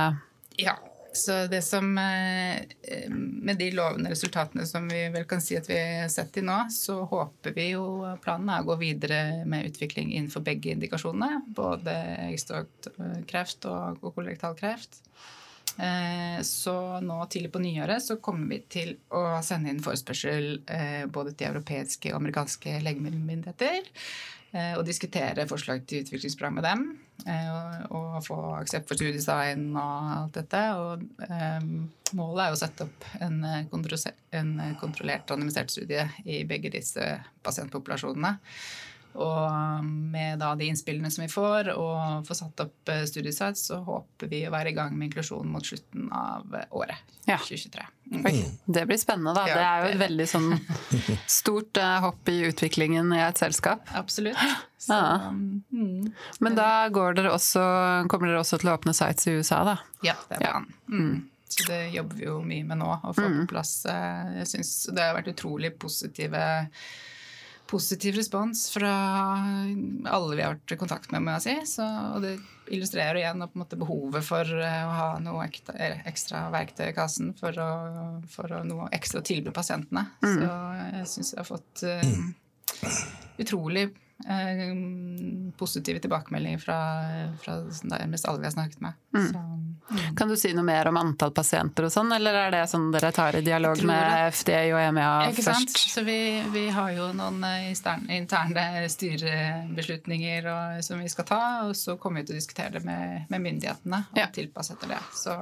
Ja, 0.60 0.74
så 1.16 1.38
det 1.50 1.62
som 1.62 1.98
eh, 1.98 3.08
Med 3.08 3.56
de 3.58 3.70
lovende 3.72 4.10
resultatene 4.12 4.66
som 4.68 4.88
vi 4.92 5.06
vel 5.14 5.24
kan 5.30 5.40
si 5.42 5.56
at 5.56 5.70
vi 5.70 5.78
har 5.78 6.10
sett 6.12 6.36
i 6.36 6.44
nå, 6.44 6.58
så 6.74 7.00
håper 7.08 7.56
vi 7.56 7.70
jo 7.72 7.86
Planen 8.24 8.52
er 8.52 8.62
å 8.62 8.68
gå 8.68 8.78
videre 8.82 9.22
med 9.48 9.70
utvikling 9.70 10.12
innenfor 10.12 10.44
begge 10.46 10.74
indikasjonene. 10.74 11.42
Både 11.56 11.96
eggstokkreft 12.28 13.68
og 13.72 14.04
kolorektal 14.12 14.56
kreft. 14.58 15.00
Eh, 15.78 16.42
så 16.42 17.00
nå 17.00 17.18
tidlig 17.30 17.52
på 17.54 17.62
nyåret 17.62 18.02
så 18.02 18.16
kommer 18.22 18.50
vi 18.50 18.58
til 18.66 18.96
å 19.14 19.38
sende 19.46 19.70
inn 19.70 19.82
forespørsel 19.82 20.48
eh, 20.66 21.04
både 21.06 21.36
til 21.38 21.52
europeiske 21.52 22.10
og 22.10 22.18
amerikanske 22.18 22.80
legemiddelmyndigheter 22.82 23.92
og 24.48 24.80
diskutere 24.88 25.44
forslag 25.44 25.82
til 25.84 26.06
utviklingsprogram 26.06 26.54
med 26.56 26.64
dem. 26.64 26.84
Eh, 27.28 27.82
og 27.92 28.14
få 28.24 28.38
aksept 28.56 28.88
for 28.88 28.96
studiedesign 28.96 29.66
og 29.74 30.06
alt 30.14 30.38
dette. 30.38 30.62
Og 30.80 31.04
målet 32.16 32.46
er 32.46 32.56
å 32.56 32.56
sette 32.56 32.86
opp 32.86 33.04
en, 33.20 33.42
kontrollert 34.80 35.28
randomisert 35.28 35.74
studie 35.74 36.06
i 36.24 36.40
begge 36.48 36.72
disse 36.72 37.10
pasientpopulasjonene. 37.44 38.38
Og 39.18 39.84
med 39.84 40.38
da 40.38 40.52
de 40.58 40.68
innspillene 40.68 41.10
som 41.10 41.24
vi 41.24 41.30
får, 41.32 41.72
og 41.74 42.26
få 42.28 42.36
satt 42.36 42.60
opp 42.64 42.92
eh, 42.92 43.04
studiesites, 43.08 43.68
så 43.70 43.80
håper 43.86 44.30
vi 44.30 44.42
å 44.46 44.52
være 44.54 44.72
i 44.72 44.76
gang 44.76 44.92
med 44.96 45.08
inklusjon 45.08 45.48
mot 45.50 45.64
slutten 45.64 46.10
av 46.14 46.54
året. 46.76 47.00
Ja. 47.28 47.38
2023. 47.38 47.86
Mm. 48.12 48.44
Det 48.64 48.84
blir 48.88 49.00
spennende, 49.00 49.34
da. 49.36 49.46
Ja, 49.48 49.56
det 49.56 49.64
er 49.64 49.80
jo 49.82 49.88
et 49.92 50.02
veldig 50.04 50.26
sånn 50.30 50.52
stort 51.40 51.80
uh, 51.80 51.98
hopp 52.06 52.30
i 52.32 52.38
utviklingen 52.48 53.10
i 53.16 53.22
et 53.24 53.40
selskap. 53.40 53.88
Absolutt. 53.98 54.38
Så, 54.78 54.94
ja. 54.94 55.32
mm. 55.74 56.12
Men 56.38 56.54
da 56.54 56.86
dere 56.88 57.32
også, 57.34 57.60
kommer 58.08 58.30
dere 58.30 58.44
også 58.44 58.60
til 58.62 58.70
å 58.70 58.76
åpne 58.78 58.94
sites 58.94 59.26
i 59.26 59.34
USA, 59.40 59.64
da? 59.66 59.74
Ja, 60.06 60.14
det 60.30 60.38
er 60.38 60.44
planen. 60.44 60.70
Ja. 60.86 60.94
Mm. 60.94 61.18
Så 61.48 61.64
det 61.66 61.88
jobber 61.88 62.16
vi 62.16 62.26
jo 62.28 62.38
mye 62.44 62.64
med 62.68 62.78
nå, 62.82 62.88
å 62.92 63.12
få 63.16 63.24
mm. 63.24 63.36
på 63.40 63.54
plass. 63.54 63.72
Eh, 63.88 64.34
jeg 64.42 64.50
syns 64.52 64.72
det 64.92 65.02
har 65.02 65.16
vært 65.16 65.32
utrolig 65.32 65.72
positive 65.80 66.42
positiv 67.68 68.16
respons 68.16 68.70
fra 68.72 68.92
alle 70.08 70.36
vi 70.36 70.44
har 70.44 70.56
vært 70.56 70.72
i 70.72 70.78
kontakt 70.80 71.12
med, 71.12 71.24
må 71.24 71.36
jeg 71.36 71.44
si. 71.44 71.56
Så, 71.76 71.86
og 72.14 72.24
det 72.24 72.38
illustrerer 72.72 73.20
igjen 73.20 73.44
behovet 73.80 74.24
for 74.26 74.44
eh, 74.44 74.82
å 74.84 74.94
ha 74.96 75.08
noe 75.22 75.46
ekstra 75.48 76.46
verktøy 76.54 76.88
i 76.90 76.96
kassen 76.96 77.32
for 77.38 77.56
å, 77.62 77.70
for 78.32 78.58
å 78.58 78.62
noe 78.66 78.88
ekstra 78.96 79.22
tilby 79.24 79.52
pasientene. 79.54 80.06
Mm. 80.24 80.34
Så 80.34 80.50
jeg 80.98 81.08
syns 81.14 81.32
jeg 81.34 81.40
har 81.42 81.48
fått 81.48 81.84
uh, 81.88 83.00
utrolig 83.44 83.88
uh, 84.28 84.64
positive 85.60 86.04
tilbakemeldinger 86.04 86.64
fra, 86.64 86.78
fra 87.42 87.60
nærmest 87.88 88.28
alle 88.28 88.44
vi 88.44 88.50
har 88.50 88.56
snakket 88.56 88.84
med. 88.84 89.04
Mm. 89.16 89.28
Så. 89.28 89.44
Kan 90.16 90.28
du 90.28 90.36
si 90.36 90.52
noe 90.56 90.66
mer 90.66 90.90
om 90.90 90.98
antall 91.00 91.32
pasienter 91.36 91.86
og 91.88 91.92
sånn, 91.92 92.12
eller 92.16 92.36
er 92.36 92.50
det 92.52 92.64
sånn 92.70 92.90
dere 92.92 93.10
tar 93.14 93.38
i 93.38 93.42
dialog 93.44 93.80
med 93.88 94.34
FDA 94.36 94.60
og 94.74 94.80
EMEA 94.82 95.12
ikke 95.30 95.46
først? 95.46 95.72
Sant? 95.72 95.94
Så 95.94 96.04
vi, 96.06 96.18
vi, 96.52 96.66
har 96.74 96.92
jo 96.96 97.08
noen 97.16 97.40
eh, 97.48 97.70
interne 98.18 98.84
styrebeslutninger 98.92 100.50
og, 100.52 100.84
som 100.84 101.00
vi 101.00 101.08
skal 101.12 101.28
ta, 101.28 101.42
og 101.68 101.74
så 101.78 101.96
kommer 102.00 102.22
vi 102.22 102.30
til 102.30 102.36
å 102.36 102.42
diskutere 102.42 102.76
det 102.76 102.84
med, 102.84 103.26
med 103.32 103.44
myndighetene 103.48 104.04
og 104.12 104.20
ja. 104.20 104.28
tilpasse 104.34 104.76
etter 104.76 104.96
det. 104.96 105.02
Så 105.16 105.36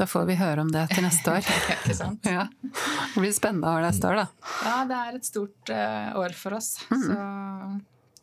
da 0.00 0.06
får 0.06 0.24
vi 0.30 0.34
høre 0.40 0.62
om 0.64 0.70
det 0.72 0.86
til 0.94 1.04
neste 1.04 1.34
år. 1.34 1.44
Ikke 1.74 1.94
sant? 1.98 2.24
Ja. 2.24 2.46
Det 2.62 3.20
blir 3.20 3.34
spennende 3.36 3.68
år 3.68 3.82
neste 3.84 4.08
år, 4.08 4.22
da. 4.22 4.52
Ja, 4.64 4.76
det 4.88 5.00
er 5.00 5.18
et 5.18 5.28
stort 5.28 5.72
uh, 5.74 6.20
år 6.22 6.36
for 6.38 6.56
oss. 6.56 6.70
Mm. 6.88 7.02
Så 7.04 7.18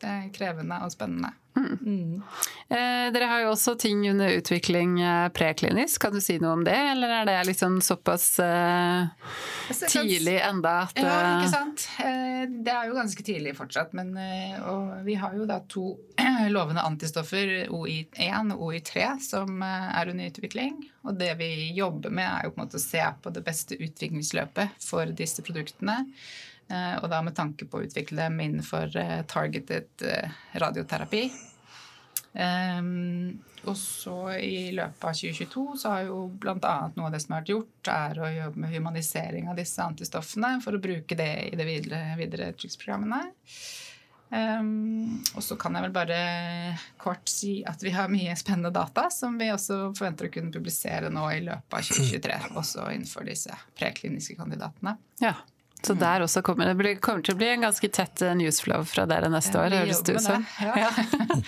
det 0.02 0.10
er 0.10 0.24
krevende 0.34 0.80
og 0.82 0.90
spennende. 0.94 1.30
Mm. 1.64 2.22
Eh, 2.68 3.12
dere 3.14 3.28
har 3.30 3.42
jo 3.44 3.50
også 3.52 3.74
ting 3.80 4.02
under 4.10 4.32
utvikling 4.36 5.00
eh, 5.00 5.28
preklinisk. 5.34 6.00
Kan 6.02 6.14
du 6.16 6.20
si 6.24 6.38
noe 6.42 6.54
om 6.58 6.64
det, 6.66 6.76
eller 6.92 7.14
er 7.20 7.28
det 7.28 7.36
liksom 7.50 7.80
såpass 7.84 8.26
eh, 8.44 9.08
tidlig 9.86 10.38
enda 10.44 10.74
at 10.86 11.00
Ja, 11.00 11.16
ikke 11.38 11.52
sant. 11.52 11.86
Eh, 12.04 12.44
det 12.48 12.74
er 12.74 12.90
jo 12.90 12.98
ganske 12.98 13.26
tidlig 13.26 13.54
fortsatt. 13.58 13.94
Men 13.98 14.14
og 14.68 15.04
vi 15.06 15.16
har 15.20 15.36
jo 15.36 15.46
da 15.48 15.60
to 15.70 15.92
lovende 16.56 16.84
antistoffer, 16.84 17.68
OI1 17.68 18.54
og 18.56 18.68
OI3, 18.68 19.08
som 19.24 19.62
er 19.62 20.12
under 20.12 20.32
utvikling. 20.32 20.76
Og 21.08 21.16
det 21.20 21.32
vi 21.40 21.72
jobber 21.76 22.12
med, 22.12 22.28
er 22.28 22.48
jo 22.48 22.52
på 22.54 22.62
en 22.62 22.66
måte 22.66 22.80
å 22.80 22.84
se 22.84 23.02
på 23.22 23.32
det 23.32 23.46
beste 23.46 23.78
utviklingsløpet 23.78 24.78
for 24.84 25.16
disse 25.16 25.44
produktene. 25.46 26.02
Eh, 26.68 26.96
og 27.00 27.08
da 27.08 27.22
med 27.24 27.36
tanke 27.36 27.64
på 27.68 27.80
å 27.80 27.86
utvikle 27.86 28.26
dem 28.26 28.40
innenfor 28.44 28.92
eh, 29.00 29.20
targeted 29.28 30.04
eh, 30.04 30.40
radioterapi. 30.60 31.22
Um, 32.38 33.40
og 33.66 33.74
så 33.76 34.16
i 34.38 34.70
løpet 34.70 35.04
av 35.04 35.16
2022 35.16 35.64
så 35.80 35.90
har 35.90 36.04
jo 36.06 36.20
bl.a. 36.38 36.76
noe 36.94 37.08
av 37.08 37.14
det 37.14 37.20
som 37.24 37.34
har 37.34 37.42
vært 37.42 37.50
gjort, 37.50 37.90
er 37.90 38.20
å 38.22 38.30
jobbe 38.30 38.62
med 38.62 38.74
humanisering 38.76 39.50
av 39.50 39.58
disse 39.58 39.82
antistoffene 39.82 40.54
for 40.62 40.78
å 40.78 40.82
bruke 40.82 41.18
det 41.18 41.32
i 41.48 41.58
det 41.58 41.66
videre, 41.66 42.14
videre 42.20 42.52
trykksprogrammene. 42.54 43.24
Um, 44.28 45.18
og 45.34 45.42
så 45.42 45.56
kan 45.56 45.74
jeg 45.74 45.86
vel 45.86 45.94
bare 45.94 46.18
kort 47.00 47.30
si 47.32 47.62
at 47.66 47.80
vi 47.80 47.94
har 47.96 48.10
mye 48.12 48.34
spennende 48.36 48.70
data 48.76 49.06
som 49.12 49.38
vi 49.40 49.48
også 49.54 49.94
forventer 49.96 50.28
å 50.28 50.32
kunne 50.34 50.52
publisere 50.52 51.08
nå 51.12 51.24
i 51.32 51.44
løpet 51.46 51.78
av 51.80 51.86
2023, 51.90 52.40
også 52.60 52.90
innenfor 52.92 53.28
disse 53.28 53.56
prekliniske 53.78 54.36
kandidatene. 54.38 54.98
Ja. 55.24 55.34
Så 55.82 55.94
der 55.94 56.20
også 56.24 56.42
kommer 56.42 56.66
det 56.66 56.74
blir, 56.78 56.96
kommer 57.02 57.22
til 57.22 57.34
å 57.36 57.38
bli 57.38 57.48
en 57.52 57.60
ganske 57.68 57.88
tett 57.94 58.22
eh, 58.24 58.34
newsflow 58.38 58.84
fra 58.88 59.06
dere 59.08 59.28
neste 59.30 59.54
ja, 59.54 59.60
år, 59.64 59.70
høres 59.82 60.02
det 60.06 60.12
ut 60.18 60.24
som. 60.24 60.46
Ja. 60.60 60.90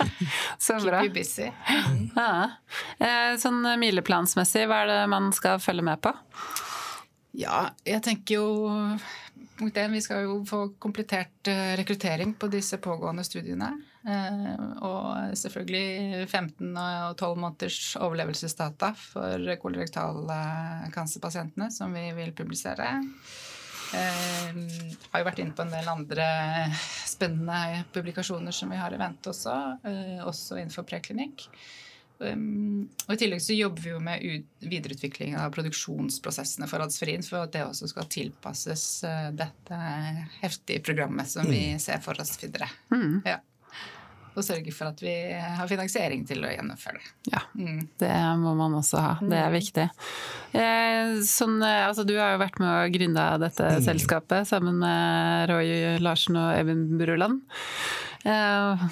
Så 0.67 0.73
bra. 0.85 0.99
Keep 1.03 1.11
you 1.11 1.15
busy. 1.17 1.49
Ja. 2.15 2.51
Eh, 2.99 3.37
sånn 3.43 3.61
mileplansmessig, 3.83 4.63
hva 4.71 4.77
er 4.85 4.89
det 4.93 5.01
man 5.11 5.25
skal 5.37 5.55
følge 5.63 5.85
med 5.87 5.99
på? 6.05 6.11
Ja, 7.39 7.61
jeg 7.87 8.03
tenker 8.07 8.35
jo 8.39 8.47
punkt 9.59 9.77
én, 9.77 9.93
vi 9.93 10.01
skal 10.03 10.23
jo 10.25 10.45
få 10.49 10.69
komplettert 10.81 11.49
eh, 11.51 11.77
rekruttering 11.81 12.35
på 12.39 12.47
disse 12.53 12.77
pågående 12.83 13.25
studiene. 13.27 13.71
Og 14.01 15.37
selvfølgelig 15.37 16.25
15 16.25 16.77
og 16.81 17.21
12 17.21 17.37
måneders 17.37 17.97
overlevelsesdata 18.01 18.97
for 18.97 19.37
kolorektalkancerpasientene 19.61 21.69
som 21.75 21.93
vi 21.93 22.09
vil 22.17 22.33
publisere. 22.33 23.05
Eh, 23.97 24.59
har 25.11 25.23
jo 25.23 25.27
vært 25.27 25.43
inne 25.43 25.57
på 25.57 25.65
en 25.65 25.73
del 25.75 25.91
andre 25.91 26.27
spennende 27.09 27.85
publikasjoner 27.95 28.55
som 28.55 28.71
vi 28.71 28.79
har 28.81 28.95
i 28.95 29.01
vente 29.01 29.33
også, 29.33 29.57
eh, 29.85 30.19
også 30.25 30.61
innenfor 30.61 30.87
preklinikk. 30.89 31.49
Um, 32.21 32.91
og 33.07 33.15
I 33.15 33.21
tillegg 33.23 33.41
så 33.41 33.55
jobber 33.57 33.81
vi 33.81 33.93
jo 33.95 34.01
med 34.05 34.25
videreutvikling 34.61 35.39
av 35.41 35.55
produksjonsprosessene 35.57 36.69
for 36.69 36.85
Adsferin, 36.85 37.25
for 37.25 37.47
at 37.47 37.55
det 37.55 37.63
også 37.65 37.89
skal 37.89 38.11
tilpasses 38.13 38.85
uh, 39.09 39.31
dette 39.33 39.79
heftige 40.43 40.85
programmet 40.85 41.33
som 41.33 41.49
vi 41.49 41.71
mm. 41.73 41.81
ser 41.81 42.03
for 42.05 42.21
oss 42.21 42.37
videre. 42.43 42.69
Mm. 42.93 43.23
Ja 43.25 43.39
og 44.37 44.47
sørge 44.47 44.73
for 44.75 44.93
at 44.93 45.03
vi 45.03 45.15
har 45.35 45.71
finansiering 45.71 46.23
til 46.29 46.45
å 46.47 46.53
gjennomføre 46.53 47.01
det. 47.01 47.11
Ja, 47.33 47.43
mm. 47.59 47.81
det 48.03 48.13
må 48.43 48.55
man 48.59 48.77
også 48.79 49.03
ha. 49.03 49.13
Det 49.21 49.37
er 49.37 49.51
mm. 49.51 49.57
viktig. 49.57 49.87
Eh, 50.55 51.15
sånn, 51.27 51.59
eh, 51.67 51.85
altså, 51.89 52.07
du 52.09 52.15
har 52.19 52.35
jo 52.35 52.43
vært 52.45 52.61
med 52.63 52.71
å 52.71 52.91
gründe 52.95 53.27
dette 53.43 53.73
mm. 53.77 53.85
selskapet 53.89 54.51
sammen 54.51 54.81
med 54.83 55.51
Roy 55.51 55.99
Larsen 56.03 56.39
og 56.41 56.53
Even 56.59 56.87
Bruland. 57.01 57.43
Eh, 58.29 58.87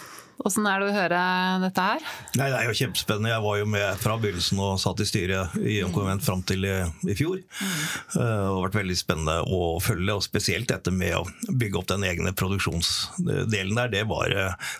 Åssen 0.46 0.66
er 0.70 0.78
det 0.78 0.88
å 0.90 0.94
høre 0.94 1.20
dette 1.64 1.84
her? 1.84 2.04
Nei, 2.38 2.46
Det 2.52 2.58
er 2.60 2.68
jo 2.68 2.76
kjempespennende. 2.78 3.30
Jeg 3.32 3.42
var 3.42 3.56
jo 3.58 3.66
med 3.72 4.02
fra 4.02 4.16
begynnelsen 4.22 4.60
og 4.62 4.78
satt 4.78 5.02
i 5.02 5.06
styret 5.08 5.56
i 5.58 5.80
Konvent 5.94 6.22
fram 6.22 6.44
til 6.46 6.66
i, 6.68 6.74
i 7.10 7.16
fjor. 7.18 7.40
Mm. 7.42 7.72
Uh, 8.14 8.18
det 8.18 8.28
har 8.28 8.62
vært 8.68 8.78
veldig 8.78 8.98
spennende 8.98 9.36
å 9.42 9.62
følge, 9.82 10.14
og 10.14 10.24
spesielt 10.24 10.70
dette 10.70 10.92
med 10.94 11.16
å 11.18 11.24
bygge 11.48 11.80
opp 11.80 11.88
den 11.90 12.06
egne 12.06 12.34
produksjonsdelen 12.38 13.74
der. 13.80 13.90
Det 13.96 14.04
var, 14.10 14.34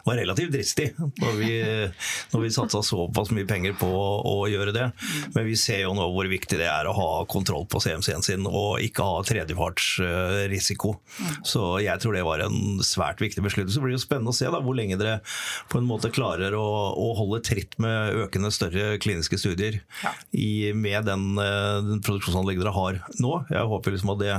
var 0.07 0.21
relativt 0.21 0.55
dristig 0.55 0.93
når 0.99 1.39
vi, 1.41 1.51
når 2.33 2.45
vi 2.45 2.53
satsa 2.55 2.83
såpass 2.87 3.33
mye 3.35 3.49
penger 3.49 3.75
på 3.81 3.89
å, 3.89 4.37
gjøre 4.49 4.73
det. 4.73 4.87
Men 5.35 5.45
vi 5.45 5.59
ser 5.59 5.83
jo 5.83 5.93
nå 5.97 6.07
hvor 6.15 6.29
viktig 6.31 6.61
det 6.61 6.69
er 6.71 6.87
å 6.89 6.95
ha 6.97 7.09
kontroll 7.29 7.67
på 7.69 7.83
CMC-en 7.83 8.25
sin 8.25 8.47
og 8.49 8.79
ikke 8.85 9.05
ha 9.05 9.19
tredjepartsrisiko. 9.27 10.95
Så 11.47 11.65
jeg 11.85 12.01
tror 12.01 12.15
det 12.17 12.25
var 12.25 12.47
en 12.47 12.79
svært 12.87 13.21
viktig 13.21 13.43
beslutning. 13.45 13.75
Så 13.75 13.83
blir 13.83 13.93
det 13.93 13.99
jo 13.99 14.07
spennende 14.07 14.33
å 14.33 14.39
se 14.39 14.49
da, 14.49 14.63
hvor 14.63 14.79
lenge 14.79 14.97
dere 15.01 15.19
på 15.69 15.81
en 15.81 15.89
måte 15.89 16.11
klarer 16.15 16.55
å, 16.57 16.67
å 16.97 17.09
holde 17.19 17.41
tritt 17.47 17.77
med 17.83 18.19
økende 18.25 18.51
større 18.55 18.99
kliniske 19.03 19.39
studier 19.41 19.81
ja. 20.03 20.13
i, 20.33 20.73
med 20.77 21.09
den, 21.09 21.31
eh, 21.43 21.79
den 21.87 22.03
produksjonsanlegget 22.05 22.65
dere 22.65 22.75
har 22.77 23.01
nå. 23.23 23.35
Jeg 23.53 23.71
håper 23.73 23.97
liksom 23.97 24.15
at 24.15 24.23
det, 24.23 24.37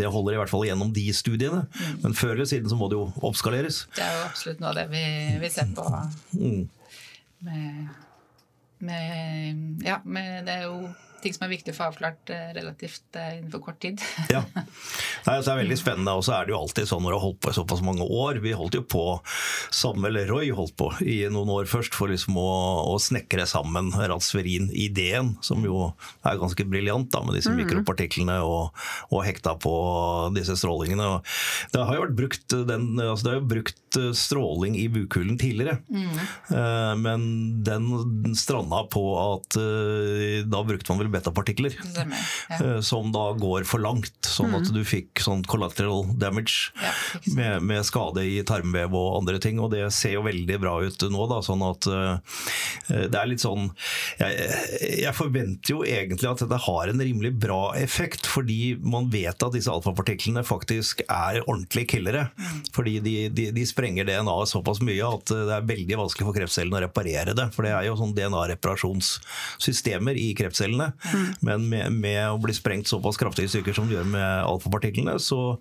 det, 0.00 0.10
holder 0.12 0.36
i 0.36 0.40
hvert 0.42 0.52
fall 0.52 0.66
gjennom 0.68 0.92
de 0.96 1.06
studiene. 1.16 1.66
Mm. 1.76 2.00
Men 2.04 2.18
før 2.18 2.34
eller 2.36 2.50
siden 2.50 2.72
så 2.72 2.78
må 2.78 2.90
det 2.92 2.98
jo 2.98 3.08
oppskaleres. 3.26 3.84
Det 3.96 4.04
er 4.04 4.18
jo 4.20 4.26
absolutt 4.30 4.62
noe 4.62 4.72
av 4.72 4.80
det 4.80 4.88
vi, 4.92 5.06
vi 5.42 5.52
ser 5.52 5.72
på. 5.76 5.86
Mm. 6.36 6.62
Med, 7.46 7.82
med, 8.78 9.84
ja, 9.86 10.00
med, 10.04 10.46
det 10.48 10.60
er 10.60 10.70
jo 10.70 10.86
ting 11.26 11.34
som 11.34 11.46
er 11.46 11.52
viktig 11.52 11.74
å 11.74 11.76
få 11.76 11.88
avklart 11.90 12.30
eh, 12.32 12.50
relativt 12.56 13.18
eh, 13.18 13.38
innenfor 13.40 13.62
kort 13.64 13.80
tid. 13.82 14.02
ja. 14.34 14.42
Nei, 14.54 15.34
altså, 15.34 15.48
det 15.48 15.54
er 15.54 15.62
veldig 15.64 15.78
spennende, 15.80 16.14
og 16.14 16.24
så 16.26 16.36
er 16.36 16.46
det 16.46 16.54
jo 16.54 16.60
alltid 16.60 16.90
sånn 16.90 17.02
når 17.04 17.12
du 17.12 17.16
har 17.16 17.24
holdt 17.24 17.40
på 17.42 17.52
i 17.52 17.56
såpass 17.58 17.82
mange 17.86 18.06
år. 18.06 18.40
Vi 18.44 18.54
holdt 18.56 18.78
jo 18.78 18.84
på, 18.86 19.04
sammen, 19.74 20.06
eller 20.10 20.30
Roy 20.30 20.52
holdt 20.54 20.76
på 20.78 20.90
i 21.02 21.18
noen 21.32 21.50
år 21.56 21.70
først 21.70 21.96
for 21.96 22.12
liksom 22.12 22.38
å, 22.38 22.50
å 22.92 22.96
snekre 23.02 23.46
sammen 23.50 23.90
Ratsverin-ideen 23.96 25.34
som 25.44 25.64
jo 25.66 25.90
er 26.26 26.38
ganske 26.40 26.66
briljant 26.68 27.14
med 27.16 27.36
disse 27.38 27.52
mm. 27.52 27.58
mikropartiklene 27.62 28.38
og, 28.44 28.76
og, 29.10 29.20
hekta 29.26 29.56
på 29.58 29.74
disse 30.36 30.54
strålingene. 30.60 31.08
Det 31.72 31.82
har 31.82 31.96
jo 31.96 32.04
vært 32.04 32.16
brukt, 32.18 32.56
den, 32.68 32.88
altså 33.00 33.26
det 33.26 33.32
har 33.32 33.40
jo 33.40 33.50
brukt 33.50 33.98
eh, 33.98 34.12
stråling 34.16 34.76
i 34.78 34.86
bukhulen 34.92 35.38
tidligere, 35.40 35.78
mm. 35.90 37.00
men 37.00 37.26
den 37.66 38.36
stranda 38.38 38.82
på 38.92 39.02
at 39.20 39.56
da 39.56 40.60
brukte 40.66 40.92
man 40.92 41.00
vel 41.02 41.10
betapartikler. 41.16 41.76
Ja. 41.96 42.06
Eh, 42.60 42.80
som 42.80 43.10
da 43.14 43.30
går 43.38 43.66
for 43.68 43.82
langt, 43.82 44.14
sånn 44.26 44.54
at 44.56 44.68
mm. 44.68 44.74
du 44.76 44.82
fikk 44.86 45.22
sånn 45.24 45.44
collateral 45.48 46.06
damage 46.20 46.72
ja, 46.80 46.92
med, 47.36 47.66
med, 47.66 47.84
skade 47.86 48.24
i 48.26 48.40
tarmvev 48.46 48.94
og 48.96 49.20
andre 49.20 49.40
ting. 49.42 49.60
Og 49.62 49.72
det 49.74 49.84
ser 49.96 50.16
jo 50.16 50.26
veldig 50.26 50.60
bra 50.62 50.76
ut 50.84 51.06
nå, 51.10 51.26
da, 51.30 51.40
sånn 51.44 51.64
at 51.66 51.88
uh, 51.90 52.40
det 52.88 53.16
er 53.16 53.30
litt 53.30 53.44
sånn 53.44 53.68
jeg, 54.18 54.48
jeg, 55.02 55.12
forventer 55.16 55.72
jo 55.72 55.82
egentlig 55.86 56.28
at 56.30 56.42
dette 56.42 56.58
har 56.66 56.90
en 56.90 57.02
rimelig 57.02 57.32
bra 57.40 57.60
effekt, 57.78 58.26
fordi 58.28 58.76
man 58.82 59.08
vet 59.12 59.42
at 59.42 59.54
disse 59.54 59.72
alfapartiklene 59.72 60.44
faktisk 60.46 61.02
er 61.06 61.42
ordentlige 61.44 61.96
killere. 61.96 62.28
Mm. 62.36 62.62
Fordi 62.76 62.96
de, 63.04 63.16
de, 63.32 63.48
de 63.56 63.66
sprenger 63.68 64.08
DNA-et 64.08 64.52
såpass 64.52 64.82
mye 64.84 65.06
at 65.06 65.32
det 65.32 65.56
er 65.56 65.68
veldig 65.68 66.00
vanskelig 66.02 66.28
for 66.28 66.36
kreftcellene 66.36 66.80
å 66.80 66.84
reparere 66.86 67.36
det. 67.36 67.48
For 67.54 67.66
det 67.66 67.74
er 67.76 67.88
jo 67.88 67.96
sånn 68.00 68.14
DNA-reparasjonssystemer 68.16 70.18
i 70.20 70.30
kreftcellene. 70.38 70.92
Men 71.46 71.68
med, 71.70 71.92
med, 71.92 72.20
å 72.30 72.40
bli 72.42 72.54
sprengt 72.56 72.90
såpass 72.90 73.18
kraftig 73.20 73.46
i 73.46 73.52
stykker 73.52 73.76
som 73.76 73.88
de 73.88 73.96
gjør 73.96 74.08
med 74.10 74.26
alfapartiklene, 74.46 75.16
så, 75.22 75.56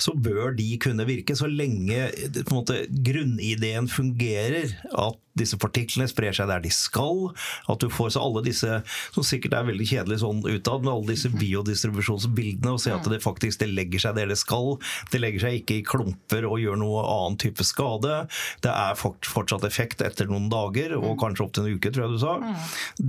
så, 0.00 0.14
bør 0.20 0.54
de 0.56 0.68
kunne 0.82 1.06
virke 1.08 1.36
så 1.38 1.48
lenge 1.50 2.10
måte, 2.52 2.82
grunnideen 2.90 3.88
fungerer. 3.90 4.76
At 4.90 5.18
disse 5.38 5.58
partiklene 5.60 6.08
sprer 6.10 6.34
seg 6.36 6.50
der 6.50 6.62
de 6.64 6.72
skal. 6.74 7.30
At 7.70 7.82
du 7.82 7.90
får 7.92 8.14
så 8.14 8.24
alle 8.24 8.42
disse, 8.46 8.80
som 9.14 9.26
sikkert 9.26 9.56
er 9.56 9.68
veldig 9.68 9.86
kjedelig 9.92 10.20
sånn 10.24 10.42
utad, 10.46 10.84
med 10.84 10.92
alle 10.92 11.14
disse 11.14 11.30
biodistribusjonsbildene, 11.34 12.74
og 12.74 12.82
se 12.82 12.94
at 12.94 13.06
det 13.10 13.22
faktisk 13.24 13.62
det 13.62 13.70
legger 13.70 14.06
seg 14.06 14.18
der 14.18 14.30
det 14.30 14.38
skal. 14.40 14.76
Det 15.12 15.20
legger 15.22 15.46
seg 15.46 15.60
ikke 15.60 15.78
i 15.78 15.86
klumper 15.86 16.46
og 16.48 16.60
gjør 16.62 16.80
noe 16.80 17.04
annen 17.04 17.38
type 17.40 17.66
skade. 17.66 18.24
Det 18.64 18.72
er 18.72 18.98
fortsatt 18.98 19.66
effekt 19.68 20.04
etter 20.04 20.30
noen 20.30 20.50
dager, 20.52 20.96
og 20.98 21.14
mm. 21.14 21.18
kanskje 21.22 21.46
opptil 21.46 21.68
en 21.68 21.78
uke, 21.78 21.92
tror 21.92 22.06
jeg 22.06 22.16
du 22.16 22.22
sa. 22.22 22.36
Mm. 22.42 22.56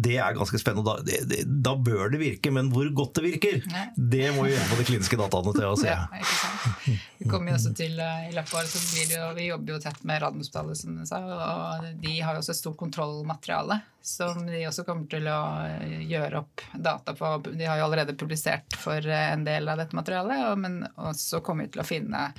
Det 0.07 0.17
er 0.17 0.37
ganske 0.37 0.61
spennende. 0.61 0.97
Da, 1.01 1.17
det, 1.31 1.43
da 1.65 1.75
bør 1.77 2.13
det 2.13 2.21
virke, 2.21 2.53
men 2.53 2.71
hvor 2.73 2.89
godt 2.95 3.19
det 3.19 3.25
virker, 3.27 3.61
det 3.95 4.27
må 4.35 4.45
vi 4.47 4.55
gjøre 4.55 4.69
på 4.71 4.79
de 4.81 4.87
kliniske 4.87 5.19
dataene 5.19 5.55
til 5.57 5.67
å 5.67 5.75
se. 5.79 5.89
Ja, 5.91 6.05
ikke 6.17 6.37
sant. 6.37 7.01
vi 7.21 7.29
kommer 7.29 7.53
jo 7.53 7.59
også 7.59 7.73
til 7.77 7.99
eh, 8.01 8.29
i 8.29 8.35
løpet 8.35 8.53
av 8.53 8.61
året, 8.61 8.73
så 8.73 8.81
blir 8.91 9.09
det 9.09 9.17
jo, 9.17 9.27
Vi 9.37 9.47
jobber 9.47 9.75
jo 9.75 9.79
tett 9.83 10.03
med 10.07 10.21
Radiumhospitalet, 10.23 10.81
som 10.81 10.97
du 10.97 11.05
sa. 11.07 11.21
og 11.21 11.87
De 12.03 12.10
har 12.19 12.35
jo 12.35 12.41
også 12.41 12.51
et 12.51 12.59
stort 12.59 12.77
kontrollmateriale 12.79 13.79
som 14.01 14.45
de 14.47 14.63
også 14.65 14.83
kommer 14.83 15.07
til 15.07 15.27
å 15.29 15.39
eh, 15.69 16.01
gjøre 16.09 16.41
opp 16.41 16.63
data 16.73 17.13
på. 17.15 17.31
De 17.47 17.67
har 17.69 17.79
jo 17.79 17.85
allerede 17.85 18.17
publisert 18.17 18.75
for 18.81 18.97
eh, 18.97 19.27
en 19.31 19.45
del 19.47 19.69
av 19.69 19.79
dette 19.79 19.95
materialet, 19.95 20.57
men 20.59 20.81
også 20.97 21.43
kommer 21.45 21.69
vi 21.69 21.75
til 21.75 21.85
å 21.85 21.87
finne 21.87 22.31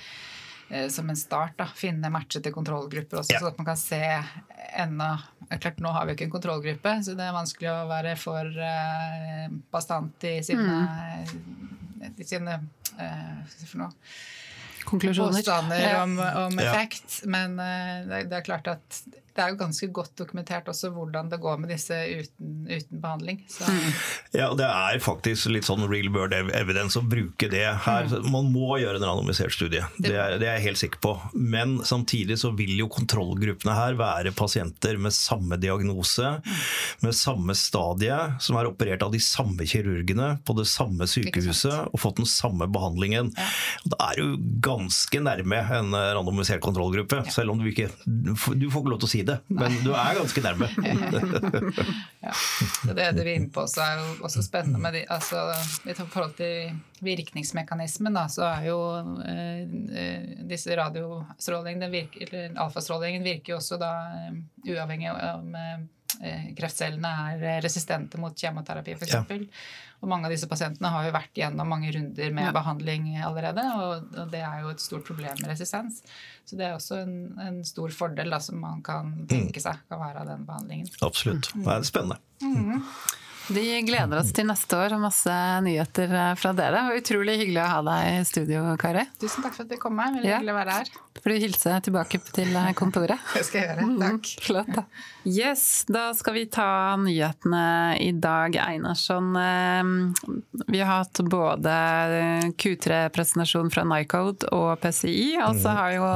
som 0.89 1.11
en 1.13 1.19
start. 1.19 1.53
Da, 1.59 1.67
finne 1.77 2.09
matchete 2.09 2.49
kontrollgrupper 2.55 3.19
også, 3.21 3.35
ja. 3.35 3.41
så 3.43 3.51
at 3.51 3.59
man 3.61 3.67
kan 3.67 3.77
se 3.77 4.01
enda 4.81 5.19
Klart, 5.61 5.79
Nå 5.79 5.89
har 5.93 6.07
vi 6.07 6.13
jo 6.13 6.17
ikke 6.17 6.29
en 6.31 6.33
kontrollgruppe, 6.33 6.93
så 7.05 7.15
det 7.17 7.27
er 7.27 7.35
vanskelig 7.35 7.69
å 7.73 7.81
være 7.91 8.15
for 8.21 8.49
uh, 8.57 9.49
bastant 9.73 10.25
i 10.25 10.39
sine, 10.45 10.79
mm. 11.29 12.07
i 12.17 12.25
sine 12.25 12.55
uh, 12.97 13.43
for 13.67 13.83
noe, 13.83 13.91
Konklusjoner. 14.89 15.43
påstander 15.43 15.99
om, 16.01 16.17
om 16.47 16.57
effekt. 16.63 17.19
Ja. 17.21 17.33
Men 17.35 17.59
uh, 17.61 18.09
det, 18.09 18.23
det, 18.31 18.39
er 18.41 18.47
klart 18.47 18.71
at 18.73 19.03
det 19.33 19.43
er 19.43 19.53
jo 19.53 19.59
ganske 19.61 19.89
godt 19.95 20.13
dokumentert 20.21 20.69
også 20.69 20.91
hvordan 20.93 21.31
det 21.33 21.39
går 21.41 21.61
med 21.63 21.73
disse 21.73 21.97
uten, 21.97 22.51
uten 22.69 23.01
behandling. 23.01 23.41
Så. 23.49 23.69
Ja, 24.37 24.51
det 24.57 24.67
er 24.67 25.01
faktisk 25.03 25.51
litt 25.53 25.67
sånn 25.69 25.87
real 25.89 26.11
world 26.13 26.35
evidence 26.57 27.01
å 27.01 27.05
bruke 27.05 27.49
det 27.53 27.65
her. 27.85 28.09
Mm. 28.09 28.29
Man 28.33 28.51
må 28.53 28.77
gjøre 28.81 29.01
en 29.01 29.07
randomisert 29.07 29.55
studie, 29.55 29.83
det 29.99 30.13
er, 30.13 30.37
det 30.41 30.49
er, 30.49 30.59
jeg 30.59 30.67
helt 30.69 30.83
sikker 30.83 31.03
på. 31.05 31.15
Men 31.37 31.79
samtidig 31.89 32.39
så 32.41 32.53
vil 32.57 32.75
jo 32.79 32.91
kontrollgruppene 32.93 33.77
her 33.77 33.97
være 34.01 34.35
pasienter 34.37 35.01
med 35.01 35.15
samme 35.17 35.59
diagnose, 35.61 36.35
mm. 36.45 36.63
med 37.07 37.17
samme 37.17 37.57
stadie, 37.59 38.19
som 38.43 38.61
er 38.61 38.69
operert 38.71 39.05
av 39.05 39.13
de 39.15 39.21
samme 39.23 39.67
kirurgene 39.69 40.35
på 40.45 40.57
det 40.59 40.69
samme 40.71 41.09
sykehuset 41.09 41.89
og 41.93 42.01
fått 42.01 42.21
den 42.21 42.29
samme 42.29 42.69
behandlingen. 42.73 43.33
Ja. 43.37 43.49
Da 43.95 44.11
er 44.11 44.21
du 44.21 44.37
ganske 44.65 45.23
nærme 45.25 45.63
en 45.79 45.93
randomisert 45.97 46.63
kontrollgruppe, 46.65 47.23
ja. 47.25 47.33
selv 47.33 47.55
om 47.55 47.61
du 47.61 47.69
ikke 47.71 47.91
Du 48.03 48.35
får 48.37 48.83
ikke 48.83 48.91
lov 48.93 49.01
til 49.03 49.09
å 49.09 49.11
si 49.11 49.22
det, 49.27 49.39
men 49.53 49.75
du 49.85 49.91
er 49.95 50.19
ganske 50.19 50.43
nærme. 50.45 50.69
ja. 52.27 52.35
Det 52.89 53.09
det 53.17 53.25
vi 53.25 53.33
er 53.33 53.39
inne 53.39 53.53
på, 53.55 53.65
så 53.71 53.85
er 53.85 54.01
jo 54.01 54.27
også 54.27 54.45
spennende 54.45 54.81
med 54.83 54.97
de, 54.97 55.05
altså, 55.11 55.45
I 55.87 55.95
forhold 55.99 56.35
til 56.39 56.77
virkningsmekanismen, 57.03 58.15
da, 58.15 58.27
så 58.31 58.47
er 58.51 58.69
jo 58.69 58.79
eh, 59.27 60.45
disse 60.49 60.77
radiostrålingene, 60.79 62.07
eller 62.27 62.61
alfastrålingen, 62.63 63.25
virker 63.27 63.55
jo 63.55 63.61
også 63.61 63.81
da 63.83 63.93
eh, 64.19 64.39
uavhengig 64.69 65.11
av 65.11 65.43
om 65.43 65.59
eh, 65.59 65.83
kreftcellene 66.59 67.13
er 67.33 67.65
resistente 67.65 68.21
mot 68.21 68.37
kjemoterapi, 68.37 68.97
f.eks. 68.99 69.15
Ja. 69.15 69.49
Og 70.03 70.11
mange 70.11 70.27
av 70.27 70.35
disse 70.35 70.49
pasientene 70.51 70.91
har 70.91 71.07
jo 71.07 71.15
vært 71.15 71.39
gjennom 71.39 71.69
mange 71.71 71.93
runder 71.95 72.35
med 72.35 72.49
ja. 72.49 72.53
behandling 72.55 73.05
allerede, 73.23 73.63
og, 73.79 74.09
og, 74.17 74.29
det 74.33 74.43
er 74.43 74.65
jo 74.65 74.73
et 74.75 74.83
stort 74.83 75.07
problem 75.07 75.39
med 75.39 75.53
resistens. 75.53 76.01
Så 76.43 76.59
det 76.59 76.67
er 76.67 76.75
også 76.75 76.99
en, 77.05 77.17
en 77.39 77.61
stor 77.67 77.95
fordel 77.95 78.35
da, 78.35 78.43
som 78.43 78.59
man 78.59 78.83
kan 78.83 79.15
tenke 79.31 79.63
seg 79.63 79.79
kan 79.87 80.03
være 80.03 80.25
av 80.25 80.33
den 80.33 80.47
behandlingen. 80.49 80.91
Absolutt. 81.07 81.53
Det 81.55 81.71
er 81.71 81.87
spennende. 81.87 82.19
Mm. 82.43 82.83
De 83.53 83.63
gleder 83.87 84.19
oss 84.21 84.31
til 84.35 84.47
neste 84.47 84.79
år 84.79 84.95
og 84.97 85.03
masse 85.03 85.37
nyheter 85.67 86.13
eh, 86.15 86.35
fra 86.39 86.53
dere. 86.57 86.85
Utrolig 86.99 87.39
hyggelig 87.41 87.63
å 87.63 87.71
ha 87.73 87.81
deg 87.89 88.11
i 88.11 88.27
studio, 88.27 88.63
Kari. 88.79 89.03
Tusen 89.23 89.47
takk 89.47 89.57
for 89.57 89.67
at 89.67 89.73
du 89.73 89.79
kom. 89.83 89.99
Veldig 89.99 90.29
ja. 90.29 90.39
hyggelig 90.39 90.55
å 90.55 90.59
være 90.61 90.77
her. 90.79 90.93
Får 91.21 91.31
du 91.31 91.37
hilse 91.43 91.75
tilbake 91.85 92.19
til 92.33 92.55
eh, 92.57 92.71
kontoret? 92.79 93.21
Det 93.37 93.45
skal 93.47 93.61
jeg 93.61 93.69
gjøre. 93.71 93.87
Mm, 93.89 93.99
takk. 94.03 94.31
Flott, 94.47 94.71
da. 94.75 94.85
Yes, 95.29 95.85
da 95.87 96.09
skal 96.19 96.35
vi 96.35 96.47
ta 96.51 96.97
nyhetene 96.99 97.65
i 98.03 98.11
dag, 98.17 98.57
Einarsson. 98.59 99.31
Eh, 99.39 100.63
vi 100.67 100.81
har 100.81 101.03
hatt 101.05 101.23
både 101.31 101.75
Q3-presentasjon 102.59 103.71
fra 103.75 103.85
Nycode 103.87 104.51
og 104.57 104.73
PCI, 104.83 105.37
og 105.45 105.61
så 105.61 105.71
mm. 105.71 105.79
har 105.79 105.95
jo 105.97 106.09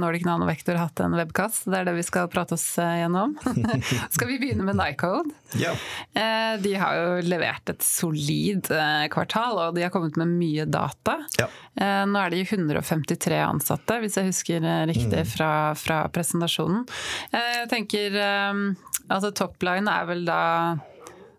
Nordic 0.00 0.26
Nanovektor 0.28 0.80
hatt 0.80 1.00
en 1.04 1.16
webkast. 1.16 1.68
Det 1.70 1.80
er 1.80 1.88
det 1.88 1.96
vi 2.00 2.06
skal 2.06 2.28
prate 2.32 2.58
oss 2.58 2.66
gjennom. 2.76 3.38
skal 4.14 4.32
vi 4.32 4.40
begynne 4.42 4.66
med 4.66 4.80
Nycode? 4.80 5.32
Ja. 5.52 5.72
Eh, 6.12 6.60
de 6.60 6.74
har 6.74 6.96
jo 6.96 7.22
levert 7.26 7.70
et 7.72 7.82
solid 7.82 8.70
eh, 8.74 9.06
kvartal, 9.12 9.58
og 9.58 9.74
de 9.76 9.84
har 9.86 9.92
kommet 9.94 10.18
med 10.20 10.30
mye 10.38 10.66
data. 10.70 11.16
Ja. 11.38 11.48
Eh, 11.80 12.02
nå 12.10 12.20
er 12.20 12.34
de 12.34 12.42
153 12.44 13.40
ansatte, 13.44 13.99
hvis 14.02 14.18
jeg 14.18 14.30
husker 14.30 14.64
riktig 14.90 15.24
mm. 15.24 15.30
fra, 15.32 15.50
fra 15.78 16.02
presentasjonen. 16.12 16.86
Jeg 17.34 17.68
tenker 17.72 18.16
altså 18.20 19.30
Topline 19.36 19.92
er 19.92 20.08
vel 20.08 20.24
da 20.28 20.40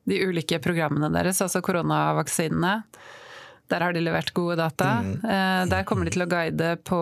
de 0.10 0.18
ulike 0.26 0.58
programmene 0.64 1.12
deres, 1.14 1.42
altså 1.44 1.62
koronavaksinene. 1.64 2.74
Der 3.72 3.86
har 3.86 3.94
de 3.96 4.02
levert 4.04 4.34
gode 4.36 4.58
data. 4.60 4.98
Mm. 5.06 5.70
Der 5.72 5.86
kommer 5.88 6.08
de 6.08 6.16
til 6.16 6.26
å 6.26 6.32
guide 6.32 6.74
på 6.88 7.02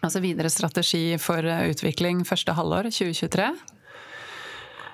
Altså 0.00 0.22
videre 0.24 0.48
strategi 0.48 1.18
for 1.20 1.44
utvikling 1.44 2.22
første 2.24 2.54
halvår 2.56 2.88
2023. 2.88 3.50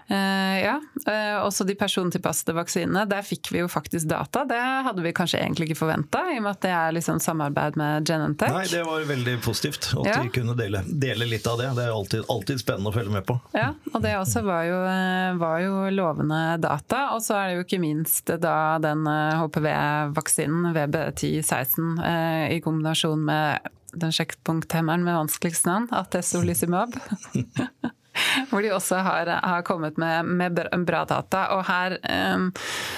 Uh, 0.06 0.56
ja. 0.62 0.76
Uh, 1.08 1.42
også 1.42 1.64
de 1.66 1.74
persontilpassede 1.78 2.54
vaksinene. 2.56 3.04
Der 3.10 3.24
fikk 3.26 3.50
vi 3.52 3.62
jo 3.62 3.70
faktisk 3.70 4.08
data. 4.10 4.44
Det 4.46 4.60
hadde 4.86 5.02
vi 5.02 5.12
kanskje 5.16 5.40
egentlig 5.42 5.70
ikke 5.70 5.80
forventa, 5.80 6.22
i 6.30 6.38
og 6.38 6.46
med 6.46 6.52
at 6.54 6.62
det 6.62 6.72
er 6.76 6.94
liksom 6.94 7.18
samarbeid 7.22 7.78
med 7.80 8.06
Genentech. 8.06 8.54
Nei, 8.54 8.66
det 8.70 8.84
var 8.86 9.06
veldig 9.08 9.36
positivt 9.44 9.90
at 9.96 10.10
ja. 10.10 10.20
de 10.22 10.32
kunne 10.34 10.56
dele, 10.58 10.84
dele, 10.86 11.28
litt 11.30 11.46
av 11.50 11.58
det. 11.62 11.72
Det 11.78 11.88
er 11.88 11.94
alltid, 11.94 12.26
alltid, 12.32 12.62
spennende 12.62 12.92
å 12.92 12.96
følge 12.96 13.16
med 13.16 13.26
på. 13.26 13.38
Ja, 13.56 13.72
og 13.92 14.00
det 14.04 14.14
også 14.18 14.44
var 14.46 14.66
jo, 14.68 14.78
eh, 14.86 15.34
var 15.40 15.58
jo 15.64 15.82
lovende 15.94 16.42
data. 16.62 17.08
Og 17.16 17.24
så 17.26 17.40
er 17.40 17.48
det 17.48 17.58
jo 17.58 17.66
ikke 17.66 17.82
minst 17.82 18.30
da 18.42 18.56
den 18.82 19.06
HPV-vaksinen, 19.06 20.70
VB1016, 20.76 21.96
uh, 21.98 22.46
i 22.54 22.62
kombinasjon 22.64 23.26
med 23.26 23.72
den 23.96 24.12
sjekkpunkthemmeren 24.12 25.04
med 25.06 25.16
vanskeligst 25.18 25.66
navn, 25.66 25.88
Atesolizumab. 25.94 26.94
hvor 28.50 28.64
de 28.64 28.72
også 28.74 29.02
har, 29.06 29.30
har 29.42 29.66
kommet 29.66 29.98
med, 30.00 30.24
med, 30.24 30.64
bra 30.86 31.04
data. 31.08 31.46
Og 31.56 31.66
her 31.68 31.98
um, 32.34 32.50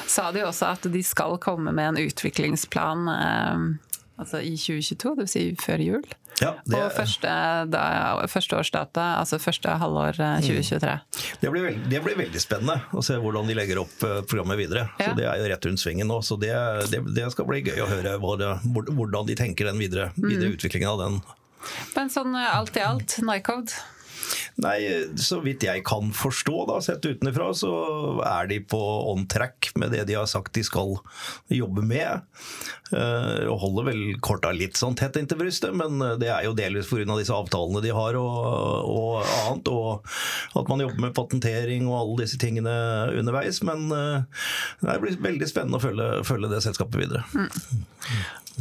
sa 0.07 0.31
de 0.35 0.47
også 0.47 0.73
at 0.77 0.89
de 0.93 1.03
skal 1.05 1.39
komme 1.43 1.73
med 1.75 1.95
en 1.95 2.01
utviklingsplan 2.09 3.09
um, 3.09 3.69
altså 4.19 4.41
i 4.43 4.57
2022, 4.59 5.15
dvs. 5.21 5.35
Si 5.35 5.45
før 5.63 5.85
jul. 5.85 6.09
Ja, 6.39 6.53
det, 6.63 6.79
og 6.79 6.93
første, 6.95 7.31
da, 7.67 7.83
førsteårsdata, 8.31 9.05
altså 9.19 9.41
første 9.43 9.73
halvår 9.81 10.21
2023. 10.45 10.93
Eh, 10.93 11.01
mm. 11.01 11.41
Det 11.41 11.51
blir, 11.51 11.65
veldig, 11.67 11.89
det 11.91 12.03
blir, 12.05 12.19
veldig, 12.21 12.43
spennende 12.43 12.77
å 12.95 13.03
se 13.03 13.17
hvordan 13.19 13.51
de 13.51 13.57
legger 13.59 13.83
opp 13.83 14.05
eh, 14.07 14.21
programmet 14.29 14.61
videre. 14.61 14.87
Ja. 15.01 15.11
Så 15.11 15.19
Det 15.19 15.27
er 15.27 15.43
jo 15.43 15.51
rett 15.51 15.69
rundt 15.71 15.83
svingen 15.83 16.11
nå, 16.11 16.21
så 16.23 16.39
det, 16.39 16.55
det 16.95 17.27
skal 17.35 17.49
bli 17.49 17.65
gøy 17.67 17.83
å 17.83 17.91
høre 17.91 18.15
hvordan 18.23 19.27
de 19.27 19.39
tenker 19.39 19.71
den 19.71 19.83
videre, 19.83 20.13
videre 20.15 20.53
mm. 20.53 20.59
utviklingen 20.59 20.93
av 20.93 21.03
den. 21.03 21.21
Men 21.97 22.13
sånn 22.15 22.39
eh, 22.39 22.51
alt 22.55 22.79
i 22.79 22.87
alt, 22.87 23.19
Nycode? 23.27 23.83
Nei, 24.63 24.79
så 25.21 25.41
vidt 25.45 25.67
jeg 25.67 25.85
kan 25.87 26.13
forstå, 26.15 26.57
da, 26.69 26.79
sett 26.85 27.07
utenfra, 27.07 27.51
så 27.57 27.73
er 28.27 28.49
de 28.51 28.61
på 28.65 28.81
on 29.13 29.27
track 29.31 29.71
med 29.79 29.95
det 29.95 30.05
de 30.09 30.19
har 30.19 30.29
sagt 30.31 30.55
de 30.57 30.65
skal 30.67 30.97
jobbe 31.53 31.85
med. 31.87 32.25
Uh, 32.89 33.45
og 33.51 33.59
holder 33.63 33.89
vel 33.91 34.03
korta 34.25 34.51
litt 34.57 34.79
sånn 34.81 34.97
tett 34.99 35.19
inntil 35.21 35.41
brystet, 35.43 35.75
men 35.77 36.01
det 36.21 36.31
er 36.33 36.47
jo 36.47 36.57
delvis 36.57 36.89
pga. 36.89 37.05
disse 37.19 37.35
avtalene 37.37 37.83
de 37.85 37.93
har 37.95 38.17
og, 38.19 38.39
og, 38.89 39.15
annet. 39.45 39.69
Og 39.69 40.59
at 40.59 40.73
man 40.73 40.83
jobber 40.85 41.07
med 41.07 41.17
patentering 41.17 41.89
og 41.89 41.99
alle 42.01 42.25
disse 42.25 42.41
tingene 42.41 42.75
underveis. 43.19 43.63
Men 43.67 43.89
uh, 43.93 44.45
det 44.83 44.99
blir 45.05 45.23
veldig 45.29 45.51
spennende 45.51 45.81
å 45.81 45.85
følge, 45.85 46.11
følge 46.29 46.53
det 46.53 46.65
selskapet 46.65 47.05
videre. 47.05 47.25
Mm. 47.35 47.49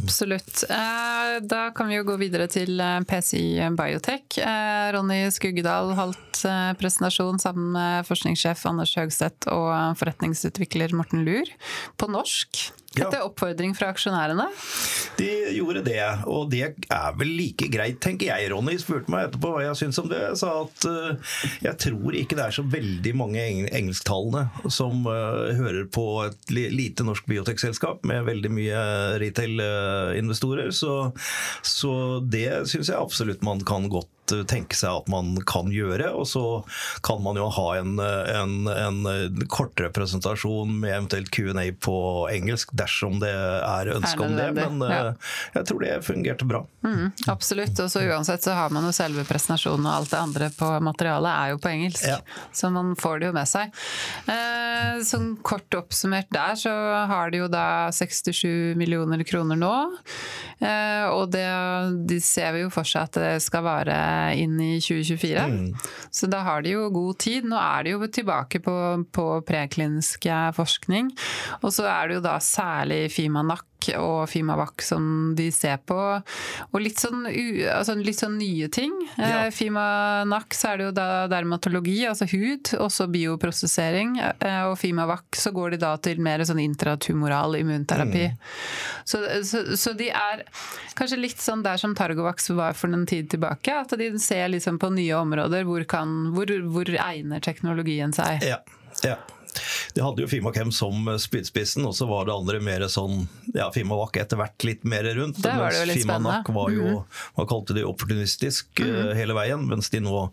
Absolutt. 0.02 0.64
Eh, 0.70 1.40
da 1.42 1.70
kan 1.74 1.88
vi 1.88 1.98
jo 1.98 2.06
gå 2.06 2.16
videre 2.20 2.46
til 2.50 2.78
eh, 2.80 3.00
PCI 3.08 3.68
Biotech. 3.76 4.38
Eh, 4.40 4.86
Ronny 4.94 5.20
Skuggedal 5.34 5.92
holdt 5.98 6.42
presentasjon 6.78 7.40
sammen 7.42 7.72
med 7.74 8.06
forskningssjef 8.06 8.62
Anders 8.70 8.94
Høgseth 8.94 9.50
og 9.50 9.98
forretningsutvikler 9.98 10.94
Morten 10.94 11.24
Lur 11.26 11.50
på 11.98 12.10
norsk. 12.14 12.68
Etter 12.94 13.24
oppfordring 13.26 13.74
fra 13.78 13.90
aksjonærene? 13.92 14.46
De 15.18 15.28
gjorde 15.56 15.82
det, 15.86 16.02
og 16.30 16.50
det 16.52 16.62
er 16.64 17.16
vel 17.18 17.30
like 17.38 17.68
greit, 17.72 17.98
tenker 18.04 18.30
jeg. 18.30 18.50
Ronny 18.52 18.76
spurte 18.80 19.10
meg 19.12 19.28
etterpå 19.28 19.52
hva 19.54 19.64
jeg 19.66 19.80
syns 19.80 20.00
om 20.02 20.10
det. 20.10 20.20
Jeg 20.22 20.40
sa 20.40 20.52
at 20.62 20.88
uh, 20.88 21.32
jeg 21.64 21.74
tror 21.84 22.18
ikke 22.18 22.38
det 22.38 22.44
er 22.46 22.58
så 22.58 22.64
veldig 22.66 23.14
mange 23.18 23.46
engelsktalende 23.66 24.70
som 24.72 25.06
uh, 25.08 25.50
hører 25.58 25.88
på 25.94 26.06
et 26.26 26.54
lite 26.54 27.06
norsk 27.06 27.26
biotekselskap 27.30 28.06
med 28.08 28.28
veldig 28.28 28.52
mye 28.54 28.84
retail-investorer, 29.22 30.70
så, 30.74 30.94
så 31.66 31.92
det 32.22 32.50
syns 32.70 32.92
jeg 32.92 32.98
absolutt 32.98 33.44
man 33.46 33.64
kan 33.66 33.90
godt 33.90 34.12
Eh, 34.17 34.17
tenke 34.48 34.76
seg 34.78 35.02
at 35.02 35.10
man 35.12 35.34
kan 35.48 35.70
gjøre. 35.72 36.10
Og 36.18 36.26
så 36.30 36.44
kan 37.06 37.22
man 37.24 37.38
jo 37.38 37.48
ha 37.54 37.66
en, 37.78 37.98
en, 37.98 38.54
en 38.72 39.42
kortere 39.50 39.90
presentasjon 39.94 40.72
med 40.80 40.94
eventuelt 40.94 41.30
Q&A 41.34 41.68
på 41.80 41.96
engelsk 42.32 42.72
dersom 42.76 43.18
det 43.22 43.32
er 43.32 43.92
ønske 43.94 44.24
om 44.24 44.36
det. 44.38 44.48
Men 44.58 44.82
ja. 44.84 45.00
Eh, 45.08 45.32
jeg 45.58 45.68
tror 45.70 45.84
det 45.84 45.94
fungerte 46.06 46.48
bra. 46.48 46.62
Mm, 46.86 47.10
absolutt. 47.26 47.78
Og 47.84 47.90
så 47.92 48.04
uansett 48.08 48.44
så 48.44 48.56
har 48.56 48.74
man 48.74 48.86
jo 48.88 48.94
selve 48.94 49.24
presentasjonen 49.28 49.86
og 49.86 49.94
alt 49.94 50.12
det 50.14 50.20
andre 50.22 50.50
på 50.54 50.70
materialet 50.84 51.32
er 51.32 51.54
jo 51.54 51.62
på 51.62 51.72
engelsk. 51.72 52.06
Ja. 52.08 52.20
Så 52.52 52.72
man 52.74 52.94
får 52.98 53.20
det 53.20 53.30
jo 53.30 53.36
med 53.36 53.50
seg. 53.50 53.74
Eh, 54.30 55.00
sånn 55.06 55.32
kort 55.46 55.78
oppsummert 55.78 56.30
der 56.34 56.58
så 56.58 56.74
har 57.10 57.32
de 57.32 57.42
jo 57.42 57.50
da 57.52 57.66
67 57.94 58.76
millioner 58.78 59.22
kroner 59.28 59.58
nå. 59.58 59.74
Eh, 60.58 61.06
og 61.12 61.30
det 61.32 61.46
de 62.08 62.18
ser 62.22 62.54
vi 62.56 62.64
jo 62.64 62.72
for 62.72 62.88
seg 62.88 63.08
at 63.08 63.18
det 63.18 63.34
skal 63.44 63.64
vare 63.66 63.98
inn 64.38 64.58
i 64.60 64.74
2024. 64.82 65.46
Mm. 65.52 65.70
Så 66.10 66.28
da 66.30 66.42
har 66.46 66.64
de 66.64 66.74
jo 66.74 66.88
god 66.94 67.18
tid. 67.24 67.48
Nå 67.48 67.58
er 67.60 67.86
de 67.86 67.94
jo 67.94 68.10
tilbake 68.12 68.62
på, 68.64 68.76
på 69.14 69.26
preklinisk 69.48 70.28
forskning. 70.56 71.12
Og 71.62 71.72
så 71.74 71.88
er 71.90 72.08
det 72.08 72.18
jo 72.18 72.26
da 72.28 72.38
særlig 72.42 73.06
Fimanak 73.14 73.66
og 73.98 74.28
Fimavac 74.30 74.84
som 74.86 75.34
de 75.38 75.50
ser 75.54 75.78
på. 75.86 75.98
Og 76.72 76.80
litt 76.82 77.00
sånn, 77.02 77.26
altså 77.72 77.96
litt 77.98 78.20
sånn 78.20 78.38
nye 78.40 78.70
ting. 78.72 78.94
Ja. 79.16 79.44
Eh, 79.46 79.50
Fimanac 79.54 80.56
så 80.56 80.72
er 80.72 80.80
det 80.80 80.88
jo 80.88 80.96
da 80.96 81.08
dermatologi, 81.30 82.00
altså 82.08 82.28
hud, 82.32 82.72
også 82.78 83.08
bioprosessering. 83.12 84.18
og 84.66 84.78
og 84.78 84.82
Fimavac 84.82 85.36
så 85.36 85.50
går 85.50 85.70
de 85.70 85.80
da 85.82 85.92
til 86.02 86.20
mer 86.22 86.42
sånn 86.46 86.60
intratumoral 86.62 87.56
immunterapi. 87.58 88.26
Mm. 88.30 88.36
Så, 89.04 89.22
så, 89.44 89.62
så, 89.76 89.94
de 89.98 90.10
er 90.10 90.44
kanskje 90.98 91.20
litt 91.20 91.42
sånn 91.42 91.64
der 91.66 91.80
som 91.80 91.96
Targovax 91.98 92.50
var 92.58 92.76
for 92.78 92.92
en 92.94 93.06
tid 93.08 93.30
tilbake. 93.32 93.74
At 93.84 93.94
de 93.98 94.10
ser 94.22 94.48
liksom 94.52 94.78
på 94.82 94.92
nye 94.94 95.16
områder 95.18 95.66
hvor, 95.68 95.84
kan, 95.88 96.30
hvor, 96.36 96.52
hvor 96.68 96.92
egner 96.94 97.42
teknologien 97.44 98.14
seg. 98.16 98.44
Ja, 98.46 98.62
ja. 99.06 99.18
De 99.94 100.04
hadde 100.04 100.24
jo 100.24 100.30
Fimakem 100.30 100.70
som 100.74 101.08
spydspissen, 101.20 101.86
og 101.88 101.96
så 101.96 102.08
var 102.10 102.28
det 102.28 102.36
andre 102.36 102.60
mer 102.62 102.84
sånn 102.92 103.26
ja, 103.54 103.68
Fimavac 103.74 104.18
etter 104.20 104.40
hvert 104.40 104.66
litt 104.66 104.86
mer 104.88 105.08
rundt. 105.18 105.40
Det 105.42 105.54
var 105.56 105.74
det 105.74 105.82
jo 105.82 105.88
litt 105.90 106.02
Fimanak 106.02 106.52
var 106.54 106.72
jo, 106.74 107.02
man 107.38 107.50
kalte 107.50 107.76
det 107.76 107.86
opportunistisk 107.88 108.82
mm. 108.84 109.16
hele 109.18 109.36
veien, 109.38 109.66
mens 109.68 109.90
de 109.94 110.02
nå 110.04 110.28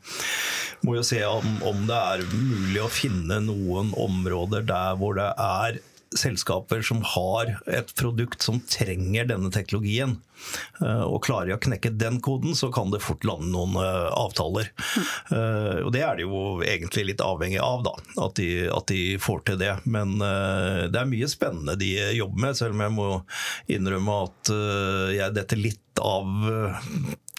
må 0.86 0.97
jo 0.97 1.04
se 1.06 1.21
om, 1.25 1.58
om 1.65 1.86
det 1.89 1.97
er 1.97 2.23
mulig 2.36 2.82
å 2.84 2.91
finne 2.91 3.39
noen 3.43 3.93
områder 3.97 4.65
der 4.67 4.97
hvor 4.99 5.17
det 5.17 5.32
er 5.41 5.82
selskaper 6.15 6.84
som 6.86 7.02
har 7.15 7.56
et 7.68 7.91
produkt 7.98 8.44
som 8.46 8.60
trenger 8.70 9.28
denne 9.30 9.52
teknologien, 9.54 10.18
eh, 10.82 11.04
og 11.04 11.24
klarer 11.26 11.56
å 11.56 11.62
knekke 11.62 11.94
den 11.96 12.20
koden, 12.24 12.56
så 12.56 12.70
kan 12.74 12.94
det 12.94 13.04
fort 13.04 13.26
lande 13.28 13.50
noen 13.52 13.76
eh, 13.82 14.08
avtaler. 14.15 14.72
Mm. 14.76 15.86
Og 15.86 15.91
det 15.96 16.04
er 16.06 16.18
det 16.18 16.26
jo 16.26 16.41
egentlig 16.65 17.06
litt 17.10 17.24
avhengig 17.24 17.60
av, 17.63 17.84
da, 17.86 17.96
at 18.26 18.38
de, 18.39 18.50
at 18.72 18.88
de 18.91 19.18
får 19.22 19.44
til 19.48 19.60
det. 19.60 19.74
Men 19.89 20.18
det 20.20 21.00
er 21.00 21.10
mye 21.10 21.28
spennende 21.32 21.76
de 21.80 21.91
jobber 22.15 22.46
med, 22.46 22.58
selv 22.58 22.76
om 22.76 22.84
jeg 22.86 22.96
må 22.96 23.10
innrømme 23.76 24.18
at 24.28 24.52
jeg 25.15 25.36
detter 25.36 25.62
litt 25.62 26.04
av 26.04 26.48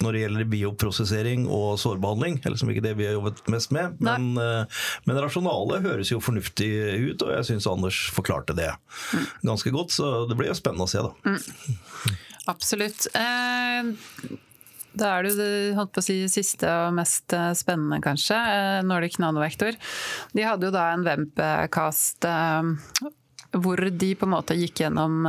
når 0.05 0.13
det 0.13 0.23
gjelder 0.23 0.49
bioprosessering 0.53 1.47
og 1.49 1.79
sårbehandling. 1.81 2.41
Eller 2.45 2.61
som 2.61 2.71
ikke 2.73 2.85
det 2.85 2.97
vi 2.99 3.09
har 3.09 3.17
jobbet 3.17 3.43
mest 3.53 3.73
med. 3.75 3.97
Men, 4.05 4.33
uh, 4.37 4.87
men 5.09 5.21
rasjonalet 5.25 5.87
høres 5.87 6.13
jo 6.13 6.21
fornuftig 6.23 6.71
ut, 7.09 7.25
og 7.25 7.33
jeg 7.39 7.51
syns 7.51 7.69
Anders 7.71 8.03
forklarte 8.15 8.57
det 8.57 8.73
ganske 9.47 9.73
godt. 9.75 9.95
Så 9.97 10.27
det 10.31 10.39
blir 10.39 10.53
jo 10.53 10.59
spennende 10.59 10.87
å 10.87 10.91
se, 10.91 11.05
da. 11.05 11.15
Mm. 11.25 12.19
Absolutt. 12.47 13.09
Eh, 13.17 14.37
da 14.97 15.11
er 15.13 15.25
det 15.25 15.33
jo 15.33 15.39
det 15.41 15.51
holdt 15.77 15.93
på 15.97 16.03
å 16.03 16.07
si, 16.07 16.19
siste 16.31 16.71
og 16.71 16.95
mest 16.97 17.35
eh, 17.37 17.51
spennende, 17.59 18.01
kanskje. 18.05 18.39
Eh, 18.39 18.81
Nordic 18.87 19.19
Nanovektor. 19.23 19.77
De 20.33 20.47
hadde 20.47 20.69
jo 20.69 20.75
da 20.75 20.89
en 20.95 21.05
Wempcast 21.07 22.29
eh, 22.29 22.73
hvor 23.57 23.81
de 23.81 24.13
på 24.19 24.27
en 24.27 24.35
måte 24.37 24.57
gikk 24.59 24.85
gjennom 24.85 25.27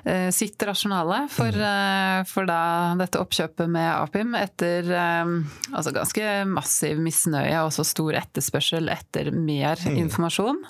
sitt 0.33 0.63
rasjonale 0.65 1.23
for, 1.31 1.53
mm. 1.53 2.25
for 2.29 2.47
da 2.49 2.61
dette 2.99 3.19
oppkjøpet 3.21 3.69
med 3.71 3.87
Apim 3.93 4.35
etter 4.37 4.87
eh, 4.87 5.33
altså 5.71 5.93
ganske 5.95 6.31
massiv 6.49 7.01
misnøye 7.01 7.53
og 7.59 7.69
også 7.69 7.85
stor 7.87 8.17
etterspørsel 8.21 8.89
etter 8.93 9.31
mer 9.35 9.79
mm. 9.81 9.97
informasjon. 10.05 10.61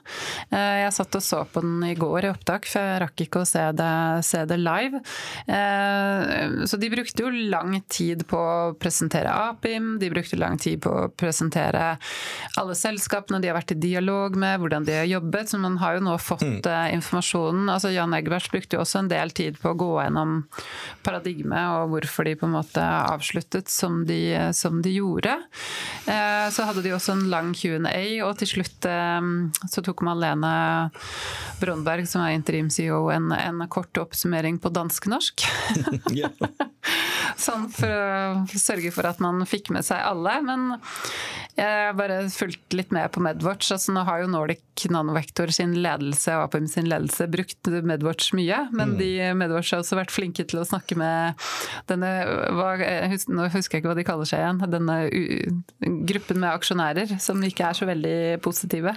Jeg 0.51 0.91
satt 0.95 1.17
og 1.17 1.23
så 1.23 1.41
på 1.47 1.63
den 1.63 1.83
i 1.87 1.95
går 1.97 2.27
i 2.27 2.31
opptak, 2.31 2.67
for 2.69 2.83
jeg 2.83 3.01
rakk 3.03 3.23
ikke 3.25 3.43
å 3.43 3.47
se 3.47 3.63
det, 3.77 3.93
se 4.27 4.43
det 4.49 4.57
live. 4.59 5.01
Så 6.67 6.79
de 6.81 6.89
brukte 6.91 7.25
jo 7.25 7.31
lang 7.51 7.77
tid 7.91 8.25
på 8.29 8.39
å 8.39 8.73
presentere 8.79 9.31
Apim, 9.31 9.93
de 10.01 10.11
brukte 10.13 10.39
lang 10.39 10.59
tid 10.61 10.81
på 10.83 10.91
å 10.91 11.09
presentere 11.09 11.95
alle 12.59 12.75
selskapene 12.77 13.41
de 13.41 13.51
har 13.51 13.57
vært 13.57 13.75
i 13.75 13.79
dialog 13.81 14.35
med, 14.39 14.59
hvordan 14.61 14.85
de 14.87 14.97
har 15.01 15.09
jobbet. 15.09 15.51
Så 15.51 15.59
man 15.61 15.77
har 15.81 15.97
jo 15.97 16.05
nå 16.05 16.17
fått 16.21 16.45
mm. 16.45 16.91
informasjonen. 16.97 17.69
Altså 17.71 17.93
Jan 17.93 18.15
Egbert 18.17 18.51
brukte 18.51 18.77
jo 18.77 18.83
også 18.85 19.03
en 19.03 19.11
del 19.11 19.20
del 19.21 19.34
tid 19.38 19.60
på 19.62 19.71
å 19.71 19.77
gå 19.79 19.89
gjennom 20.01 20.41
paradigmet 21.05 21.77
og 21.77 21.93
hvorfor 21.95 22.27
de 22.27 22.36
på 22.39 22.49
en 22.49 22.55
måte 22.57 22.84
avsluttet 22.84 23.71
som 23.71 24.03
de, 24.10 24.51
som 24.57 24.81
de 24.84 24.95
gjorde. 24.97 25.38
Eh, 26.10 26.47
så 26.53 26.67
hadde 26.67 26.84
de 26.86 26.93
også 26.95 27.15
en 27.15 27.27
lang 27.31 27.53
Q&A, 27.57 28.03
og 28.25 28.36
til 28.41 28.51
slutt 28.55 28.89
eh, 28.89 29.31
så 29.71 29.86
tok 29.86 30.03
Malene 30.07 30.53
Brondberg, 31.62 32.07
som 32.10 32.25
er 32.25 32.36
interim-CEO, 32.38 33.05
en, 33.13 33.31
en, 33.36 33.65
kort 33.71 33.95
oppsummering 34.01 34.57
på 34.60 34.71
dansk-norsk. 34.73 35.45
sånn 37.45 37.67
for 37.73 37.91
å 37.91 38.60
sørge 38.60 38.91
for 38.93 39.07
at 39.10 39.21
man 39.23 39.45
fikk 39.49 39.71
med 39.73 39.86
seg 39.86 40.01
alle. 40.03 40.38
Men 40.45 40.67
jeg 41.57 41.67
har 41.67 41.97
bare 41.97 42.23
fulgt 42.31 42.75
litt 42.75 42.93
med 42.95 43.12
på 43.13 43.23
Medwatch. 43.23 43.71
Altså, 43.75 43.93
nå 43.95 44.05
har 44.07 44.23
jo 44.23 44.31
Nordic 44.31 44.86
Nanovektor 44.91 45.51
sin 45.53 45.75
ledelse 45.84 46.34
og 46.38 46.47
APM 46.47 46.67
sin 46.71 46.89
ledelse 46.89 47.27
brukt 47.31 47.69
Medwatch 47.69 48.31
mye. 48.38 48.65
Men 48.71 48.95
mm. 48.95 48.97
de 49.01 49.11
Medwatch 49.38 49.74
har 49.76 49.84
også 49.84 49.97
vært 50.00 50.13
flinke 50.13 50.45
til 50.47 50.62
å 50.62 50.67
snakke 50.67 50.97
med 51.00 51.39
denne 51.91 52.12
hva, 52.58 52.74
Nå 53.32 53.47
husker 53.52 53.78
jeg 53.78 53.84
ikke 53.84 53.91
hva 53.91 53.97
de 53.97 54.06
kaller 54.08 54.30
seg 54.30 54.43
igjen. 54.43 54.62
Denne 54.71 54.97
gruppen 56.10 56.41
med 56.41 56.52
aksjonærer 56.52 57.15
som 57.21 57.41
ikke 57.45 57.69
er 57.69 57.78
så 57.78 57.88
veldig 57.89 58.17
positive. 58.43 58.95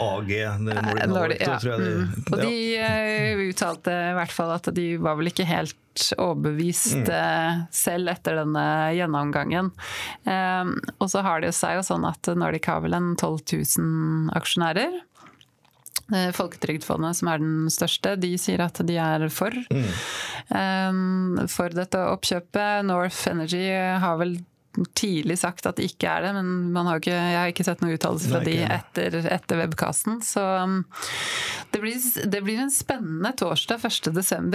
AG, 0.00 0.32
Nordic 0.62 1.04
Nanovektor, 1.10 1.36
ja. 1.36 1.58
tror 1.60 1.72
jeg 1.74 1.84
de 1.84 1.92
mm. 2.00 2.08
Og 2.30 2.42
de 2.44 2.56
uh, 2.80 3.44
uttalte 3.50 3.94
i 4.10 4.16
hvert 4.18 4.34
fall 4.34 4.54
at 4.54 4.70
de 4.76 4.86
var 5.02 5.18
vel 5.18 5.30
ikke 5.32 5.48
helt 5.48 5.76
overbevist 6.20 7.00
mm. 7.02 7.08
Eh, 7.10 7.62
selv 7.74 8.12
etter 8.12 8.36
denne 8.38 8.64
gjennomgangen. 8.94 9.72
Um, 10.24 10.76
og 11.02 11.10
så 11.10 11.24
har 11.26 11.42
det 11.42 11.50
seg 11.56 11.80
jo 11.80 11.84
sånn 11.84 12.06
at 12.08 12.30
Nordic 12.38 12.68
har 12.70 12.84
vel 12.84 12.94
en 12.96 13.12
12 13.18 13.40
000 13.82 14.36
aksjonærer. 14.38 15.00
Eh, 16.10 16.30
Folketrygdfondet, 16.34 17.20
som 17.20 17.30
er 17.30 17.42
den 17.42 17.70
største, 17.72 18.16
de 18.20 18.34
sier 18.40 18.62
at 18.64 18.80
de 18.86 18.96
er 19.00 19.26
for. 19.32 19.54
Mm. 19.70 19.90
Um, 20.50 21.40
for 21.50 21.72
dette 21.74 22.00
oppkjøpet. 22.10 22.86
North 22.88 23.28
Energy 23.30 23.66
har 23.70 24.18
vel 24.20 24.38
tidlig 24.94 25.38
sagt 25.40 25.66
at 25.66 25.78
det 25.80 25.88
ikke 25.90 26.10
er 26.10 26.28
det, 26.28 26.32
men 26.40 26.86
har 26.86 27.00
ikke, 27.02 27.14
jeg 27.14 27.38
har 27.38 27.52
ikke 27.52 27.66
sett 27.66 27.82
noen 27.82 27.96
uttalelse 27.96 28.30
fra 28.30 28.42
de 28.46 28.56
etter, 28.66 29.18
etter 29.26 29.62
webcasten. 29.64 30.20
Så 30.24 30.44
um, 30.62 30.80
det 31.74 31.82
blir, 31.82 31.98
det 32.30 32.42
blir, 32.46 32.62
en 32.62 32.72
spennende 32.74 33.32
torsdag 33.38 33.82
1.12. 33.90 34.50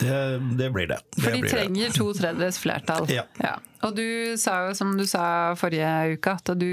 Det, 0.00 0.20
det 0.58 0.70
blir 0.74 0.90
det. 0.90 1.00
det 1.16 1.24
For 1.24 1.36
de 1.36 1.48
trenger 1.48 1.96
to 1.96 2.12
tredjedels 2.16 2.60
flertall. 2.62 3.08
Ja. 3.12 3.26
ja. 3.42 3.58
Og 3.86 3.94
du 3.94 4.34
sa 4.40 4.56
jo, 4.66 4.72
som 4.74 4.90
du 4.98 5.04
sa 5.06 5.54
forrige 5.58 6.16
uke, 6.16 6.32
at 6.34 6.50
du 6.58 6.70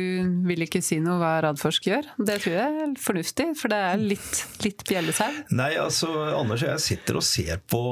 vil 0.48 0.66
ikke 0.66 0.82
si 0.82 0.98
noe 1.04 1.20
hva 1.22 1.36
Radforsk 1.46 1.90
gjør. 1.92 2.08
Det 2.18 2.40
tror 2.42 2.56
jeg 2.56 2.80
er 2.82 2.96
fornuftig, 3.02 3.48
for 3.60 3.74
det 3.74 3.82
er 3.92 4.02
litt, 4.02 4.42
litt 4.66 4.82
bjellesau. 4.90 5.30
Nei, 5.54 5.76
altså 5.78 6.10
Anders 6.34 6.66
og 6.66 6.72
jeg 6.72 6.86
sitter 6.88 7.20
og 7.20 7.28
ser 7.28 7.62
på 7.70 7.84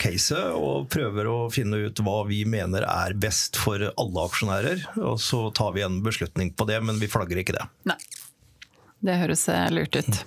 caset 0.00 0.56
og 0.56 0.88
prøver 0.92 1.28
å 1.28 1.36
finne 1.52 1.82
ut 1.84 2.00
hva 2.04 2.22
vi 2.28 2.42
mener 2.48 2.86
er 2.88 3.16
best 3.20 3.60
for 3.60 3.90
alle 3.92 4.24
aksjonærer. 4.24 4.51
Og 5.00 5.20
så 5.22 5.44
tar 5.56 5.72
vi 5.76 5.84
en 5.86 6.00
beslutning 6.04 6.52
på 6.56 6.66
det, 6.68 6.80
men 6.84 7.00
vi 7.02 7.10
flagger 7.10 7.42
ikke 7.42 7.56
det. 7.56 7.66
Nei. 7.88 7.98
Det 9.02 9.18
høres 9.18 9.48
lurt 9.74 9.96
ut. 9.98 10.20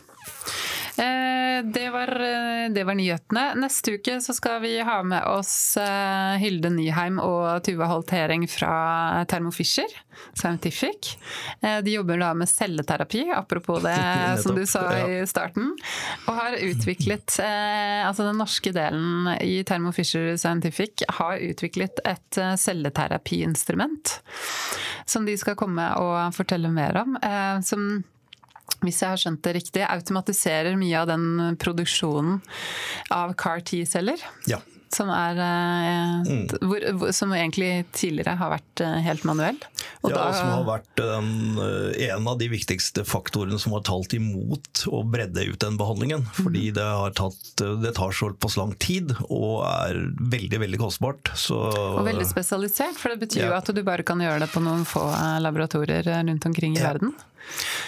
Eh, 0.98 1.66
det 1.66 1.90
var, 1.90 2.08
eh, 2.22 2.70
det 2.72 2.84
var, 2.84 2.96
nyhetene. 2.96 3.44
Neste 3.60 3.98
uke 3.98 4.20
så 4.22 4.34
skal 4.34 4.62
vi 4.64 4.78
ha 4.80 5.02
med 5.04 5.24
oss 5.28 5.78
eh, 5.78 6.36
Hilde 6.40 6.72
Nyheim 6.72 7.20
og 7.20 7.64
Tuva 7.68 7.90
Holtering 7.92 8.46
fra 8.48 9.26
Thermo 9.28 9.52
Fisher 9.52 9.92
Scientific. 10.32 11.18
De 11.60 11.92
jobber 11.92 12.22
da 12.22 12.30
med 12.38 12.48
celleterapi, 12.48 13.26
apropos 13.36 13.82
det 13.84 13.98
som 14.44 14.56
du 14.56 14.64
sa 14.70 14.86
i 15.04 15.20
starten. 15.28 15.74
Og 16.30 16.40
har 16.40 16.56
utviklet 16.64 17.36
Altså 17.36 18.24
den 18.28 18.38
norske 18.40 18.72
delen 18.76 19.28
i 19.44 19.60
Thermo 19.68 19.92
Fisher 19.96 20.36
Scientific 20.40 21.04
har 21.20 21.42
utviklet 21.44 22.00
et 22.08 22.40
celleterapiinstrument 22.62 24.20
som 25.10 25.28
de 25.28 25.36
skal 25.38 25.58
komme 25.60 25.86
og 26.00 26.36
fortelle 26.36 26.72
mer 26.72 27.02
om. 27.04 27.18
Som 27.66 28.04
hvis 28.86 29.02
jeg 29.02 29.12
har 29.12 29.22
skjønt 29.22 29.44
det 29.46 29.56
riktig, 29.58 29.84
automatiserer 29.88 30.78
mye 30.80 31.02
av 31.02 31.10
den 31.10 31.58
produksjonen 31.62 32.40
av 33.14 33.36
CAR 33.40 33.64
T-celler. 33.66 34.22
Ja. 34.50 34.62
Som, 34.96 35.10
er, 35.12 35.40
eh, 35.44 36.12
mm. 36.24 36.44
hvor, 36.64 37.12
som, 37.16 37.34
egentlig 37.36 37.86
tidligere 37.96 38.38
har 38.40 38.54
vært 38.54 38.84
eh, 38.86 39.00
helt 39.04 39.26
manuell. 39.28 39.58
Og 40.06 40.14
ja, 40.14 40.22
da, 40.22 40.28
som 40.38 40.52
har 40.54 40.64
vært 40.70 41.02
den, 41.02 41.60
eh, 41.60 42.06
en 42.14 42.30
av 42.32 42.40
de 42.40 42.48
viktigste 42.54 43.04
faktorene 43.08 43.60
som 43.60 43.76
har 43.76 43.84
talt 43.88 44.16
imot 44.16 44.86
å 44.88 45.02
bredde 45.04 45.44
ut 45.50 45.60
den 45.60 45.76
behandlingen. 45.82 46.24
Fordi 46.38 46.70
mm. 46.70 46.78
det, 46.80 46.88
tatt, 47.20 47.66
det 47.84 47.94
tar 48.00 48.16
såpass 48.16 48.56
lang 48.62 48.72
tid 48.80 49.12
og 49.28 49.66
er 49.68 50.00
veldig 50.32 50.64
veldig 50.64 50.82
kostbart. 50.86 51.34
Så, 51.36 51.60
og 51.60 52.04
veldig 52.08 52.28
spesialisert, 52.30 52.96
for 53.02 53.12
det 53.12 53.26
betyr 53.28 53.48
ja. 53.48 53.52
jo 53.52 53.60
at 53.60 53.76
du 53.76 53.84
bare 53.84 54.08
kan 54.08 54.24
gjøre 54.24 54.46
det 54.46 54.52
på 54.54 54.64
noen 54.64 54.88
få 54.88 55.04
laboratorier 55.44 56.08
rundt 56.08 56.48
omkring 56.48 56.80
i 56.80 56.84
ja. 56.84 56.94
verden. 56.94 57.16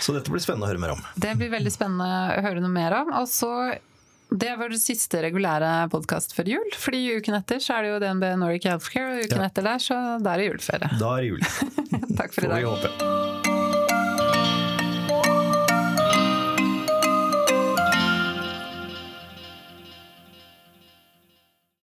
Så 0.02 0.14
dette 0.14 0.32
blir 0.32 0.42
spennende 0.44 0.68
å 0.68 0.72
høre 0.72 0.82
mer 0.82 0.94
om. 0.94 1.02
Det 1.16 1.34
blir 1.40 1.50
veldig 1.52 1.72
spennende 1.74 2.38
å 2.38 2.44
høre 2.46 2.62
noe 2.62 2.74
mer 2.74 2.94
om. 3.00 3.14
Og 3.22 3.30
så 3.32 3.52
det 4.30 4.56
var 4.60 4.74
det 4.74 4.80
siste 4.82 5.22
regulære 5.24 5.88
podkast 5.94 6.36
før 6.36 6.52
jul. 6.58 6.68
fordi 6.76 7.04
uken 7.20 7.40
etter 7.40 7.64
så 7.64 7.78
er 7.78 7.86
det 7.86 7.94
jo 7.94 8.02
DNB 8.04 8.28
Nordic 8.42 8.68
Healthcare, 8.68 9.16
og 9.16 9.30
uken 9.30 9.44
ja. 9.44 9.48
etter 9.52 9.70
der 9.70 9.84
så 9.84 10.02
da 10.24 10.36
er 10.36 10.44
det 10.44 10.52
juleferie. 10.52 10.92
Da 11.00 11.16
er 11.16 11.24
det 11.24 11.32
jul. 11.32 11.48
Takk 12.20 12.36
for 12.36 12.44
i 12.44 12.52
dag. 12.52 12.58
Får 12.58 12.62
vi 12.62 12.70
håpe. 12.76 13.27